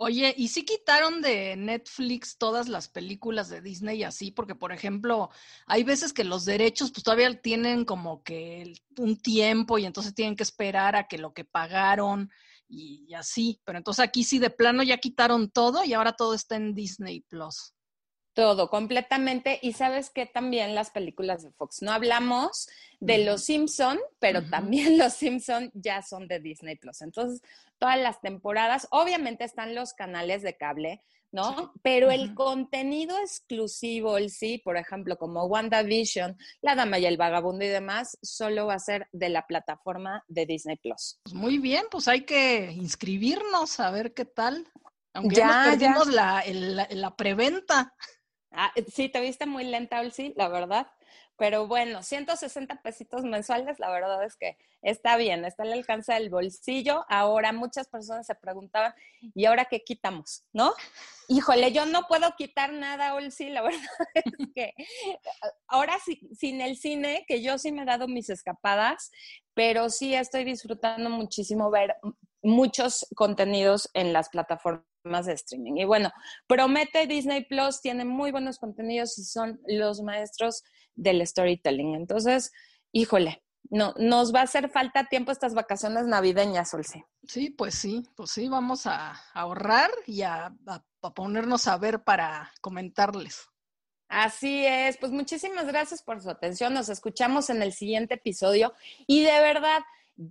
Oye, 0.02 0.34
¿y 0.38 0.48
si 0.48 0.64
quitaron 0.64 1.22
de 1.22 1.58
Netflix 1.58 2.38
todas 2.38 2.70
las 2.70 2.88
películas 2.88 3.50
de 3.50 3.60
Disney 3.60 4.04
así? 4.04 4.32
Porque, 4.32 4.56
por 4.56 4.72
ejemplo, 4.72 5.30
hay 5.66 5.84
veces 5.84 6.14
que 6.14 6.24
los 6.24 6.46
derechos 6.46 6.94
pues 6.94 7.04
todavía 7.04 7.42
tienen 7.42 7.84
como 7.84 8.24
que 8.24 8.76
un 8.98 9.18
tiempo 9.18 9.78
y 9.78 9.86
entonces 9.86 10.16
tienen 10.16 10.38
que 10.38 10.44
esperar 10.44 10.96
a 10.96 11.10
que 11.10 11.18
lo 11.18 11.34
que 11.34 11.44
pagaron 11.44 12.32
y, 12.70 13.14
así. 13.14 13.60
Pero 13.66 13.78
entonces 13.78 14.02
aquí 14.02 14.24
sí 14.24 14.40
de 14.40 14.50
plano 14.50 14.84
ya 14.84 15.00
quitaron 15.00 15.52
todo 15.52 15.84
y 15.84 15.92
ahora 15.92 16.14
todo 16.14 16.34
está 16.34 16.56
en 16.56 16.74
Disney 16.74 17.20
Plus. 17.28 17.74
Todo, 18.40 18.70
completamente. 18.70 19.60
Y 19.62 19.74
sabes 19.74 20.10
que 20.10 20.26
también 20.26 20.74
las 20.74 20.92
películas 20.92 21.44
de 21.44 21.52
Fox. 21.52 21.82
No 21.82 21.92
hablamos 21.92 22.70
de 23.02 23.18
Los 23.26 23.44
Simpson, 23.44 24.00
pero 24.18 24.50
también 24.50 24.98
Los 24.98 25.12
Simpson 25.16 25.70
ya 25.74 26.02
son 26.02 26.30
de 26.30 26.40
Disney 26.40 26.78
Plus. 26.78 27.02
Entonces, 27.02 27.42
todas 27.80 28.00
las 28.00 28.22
temporadas. 28.22 28.88
Obviamente 28.92 29.44
están 29.44 29.76
los 29.76 29.94
canales 29.94 30.42
de 30.42 30.56
cable, 30.56 31.04
¿no? 31.34 31.74
Pero 31.82 32.12
el 32.12 32.34
contenido 32.34 33.20
exclusivo, 33.20 34.16
el 34.16 34.30
sí, 34.30 34.58
por 34.58 34.78
ejemplo, 34.78 35.18
como 35.18 35.44
WandaVision, 35.44 36.38
La 36.62 36.76
Dama 36.76 36.98
y 36.98 37.08
el 37.08 37.18
Vagabundo 37.18 37.66
y 37.66 37.68
demás, 37.68 38.18
solo 38.22 38.68
va 38.68 38.76
a 38.76 38.80
ser 38.80 39.10
de 39.12 39.28
la 39.28 39.48
plataforma 39.48 40.24
de 40.30 40.46
Disney 40.46 40.78
Plus. 40.78 41.20
Pues 41.24 41.34
muy 41.34 41.58
bien, 41.58 41.84
pues 41.92 42.08
hay 42.08 42.22
que 42.22 42.72
inscribirnos 42.72 43.82
a 43.82 43.92
ver 43.92 44.14
qué 44.14 44.24
tal. 44.24 44.66
Aunque 45.14 45.36
ya, 45.36 45.76
ya 45.78 45.92
nos 45.92 46.08
La, 46.08 46.42
la, 46.48 47.16
preventa. 47.18 47.94
Ah, 48.52 48.72
sí, 48.92 49.10
te 49.10 49.22
viste 49.22 49.46
muy 49.46 49.64
lenta, 49.64 50.10
sí, 50.12 50.34
la 50.36 50.48
verdad. 50.48 50.88
Pero 51.38 51.68
bueno, 51.68 52.04
160 52.04 52.82
pesitos 52.82 53.24
mensuales, 53.24 53.80
la 53.80 53.90
verdad 53.90 54.22
es 54.26 54.36
que 54.36 54.58
está 54.82 55.16
bien, 55.16 55.46
está 55.46 55.64
al 55.64 55.72
alcance 55.72 56.14
del 56.14 56.30
bolsillo. 56.30 57.06
Ahora 57.08 57.54
muchas 57.54 57.88
personas 57.88 58.26
se 58.26 58.36
preguntaban, 58.36 58.94
¿y 59.34 59.46
ahora 59.46 59.66
qué 59.66 59.82
quitamos? 59.82 60.44
¿No? 60.52 60.74
Híjole, 61.30 61.72
yo 61.72 61.86
no 61.86 62.08
puedo 62.10 62.36
quitar 62.36 62.74
nada, 62.74 63.14
Olsi, 63.14 63.50
la 63.50 63.62
verdad 63.62 63.82
es 64.16 64.48
que 64.54 64.74
ahora 65.68 65.98
sí, 66.04 66.20
sin 66.38 66.60
el 66.60 66.76
cine, 66.76 67.24
que 67.26 67.42
yo 67.42 67.58
sí 67.58 67.72
me 67.72 67.84
he 67.84 67.86
dado 67.86 68.10
mis 68.10 68.30
escapadas, 68.30 69.10
pero 69.54 69.90
sí 69.90 70.14
estoy 70.16 70.44
disfrutando 70.44 71.10
muchísimo 71.10 71.72
ver 71.72 71.96
muchos 72.42 73.08
contenidos 73.16 73.90
en 73.94 74.12
las 74.12 74.28
plataformas 74.30 74.89
de 75.04 75.34
streaming. 75.34 75.78
Y 75.78 75.86
bueno, 75.86 76.12
promete 76.48 77.08
Disney 77.08 77.46
Plus, 77.46 77.82
tiene 77.82 78.06
muy 78.06 78.32
buenos 78.32 78.58
contenidos 78.58 79.18
y 79.18 79.24
son 79.24 79.60
los 79.68 80.02
maestros 80.02 80.64
del 80.96 81.26
storytelling. 81.26 81.96
Entonces, 81.96 82.52
híjole, 82.92 83.44
no, 83.70 83.94
nos 83.98 84.34
va 84.34 84.42
a 84.42 84.44
hacer 84.44 84.70
falta 84.70 85.06
tiempo 85.06 85.32
estas 85.32 85.54
vacaciones 85.54 86.06
navideñas, 86.06 86.74
Olsi. 86.74 87.04
Sí, 87.28 87.50
pues 87.52 87.76
sí, 87.76 88.04
pues 88.16 88.32
sí, 88.32 88.50
vamos 88.50 88.86
a 88.86 89.12
ahorrar 89.34 89.92
y 90.08 90.24
a, 90.24 90.54
a 90.68 91.14
ponernos 91.14 91.68
a 91.68 91.78
ver 91.78 92.04
para 92.04 92.52
comentarles. 92.62 93.48
Así 94.08 94.66
es, 94.66 94.98
pues 94.98 95.12
muchísimas 95.12 95.68
gracias 95.68 96.02
por 96.02 96.20
su 96.20 96.32
atención. 96.32 96.74
Nos 96.74 96.90
escuchamos 96.90 97.52
en 97.52 97.62
el 97.62 97.74
siguiente 97.74 98.16
episodio 98.16 98.74
y 99.06 99.24
de 99.24 99.40
verdad 99.40 99.82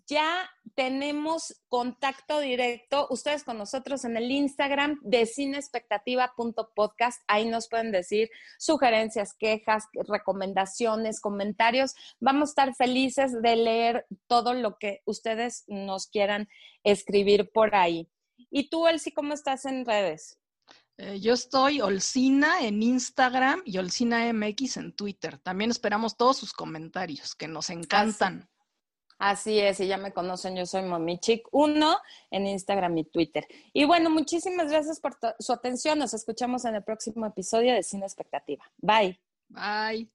ya 0.07 0.51
tenemos 0.74 1.62
contacto 1.68 2.40
directo, 2.40 3.07
ustedes 3.11 3.42
con 3.42 3.57
nosotros 3.57 4.05
en 4.05 4.16
el 4.16 4.31
Instagram 4.31 5.01
de 5.03 5.24
cinespectativa.podcast. 5.27 7.22
Ahí 7.27 7.48
nos 7.48 7.68
pueden 7.68 7.90
decir 7.90 8.31
sugerencias, 8.59 9.35
quejas, 9.35 9.85
recomendaciones, 10.07 11.20
comentarios. 11.20 11.94
Vamos 12.20 12.51
a 12.51 12.53
estar 12.53 12.74
felices 12.74 13.40
de 13.40 13.57
leer 13.57 14.07
todo 14.27 14.53
lo 14.53 14.77
que 14.79 15.01
ustedes 15.07 15.64
nos 15.68 16.07
quieran 16.07 16.48
escribir 16.85 17.51
por 17.51 17.74
ahí. 17.74 18.09
¿Y 18.51 18.68
tú, 18.68 18.87
Elsie, 18.87 19.14
cómo 19.14 19.33
estás 19.33 19.64
en 19.64 19.87
redes? 19.87 20.38
Eh, 20.98 21.18
yo 21.20 21.33
estoy 21.33 21.81
Olcina 21.81 22.61
en 22.61 22.83
Instagram 22.83 23.62
y 23.64 23.79
Olcina 23.79 24.31
MX 24.33 24.77
en 24.77 24.92
Twitter. 24.92 25.38
También 25.38 25.70
esperamos 25.70 26.16
todos 26.16 26.37
sus 26.37 26.53
comentarios, 26.53 27.35
que 27.35 27.48
nos 27.48 27.70
encantan. 27.70 28.48
Así 29.19 29.59
es, 29.59 29.81
y 29.81 29.89
ya 29.89 29.97
me 29.97 30.13
conocen, 30.13 30.55
yo 30.57 30.65
soy 30.65 30.83
Momichic1 30.83 31.99
en 32.31 32.47
Instagram 32.47 32.99
y 32.99 33.05
Twitter. 33.05 33.47
Y 33.73 33.85
bueno, 33.85 34.11
muchísimas 34.11 34.71
gracias 34.71 35.01
por 35.01 35.17
su 35.41 35.53
atención. 35.53 35.99
Nos 35.99 36.15
escuchamos 36.15 36.65
en 36.65 36.77
el 36.77 36.85
próximo 36.85 37.27
episodio 37.27 37.75
de 37.75 37.83
Cine 37.83 38.07
Expectativa. 38.07 38.65
Bye. 38.79 39.19
Bye. 39.49 40.09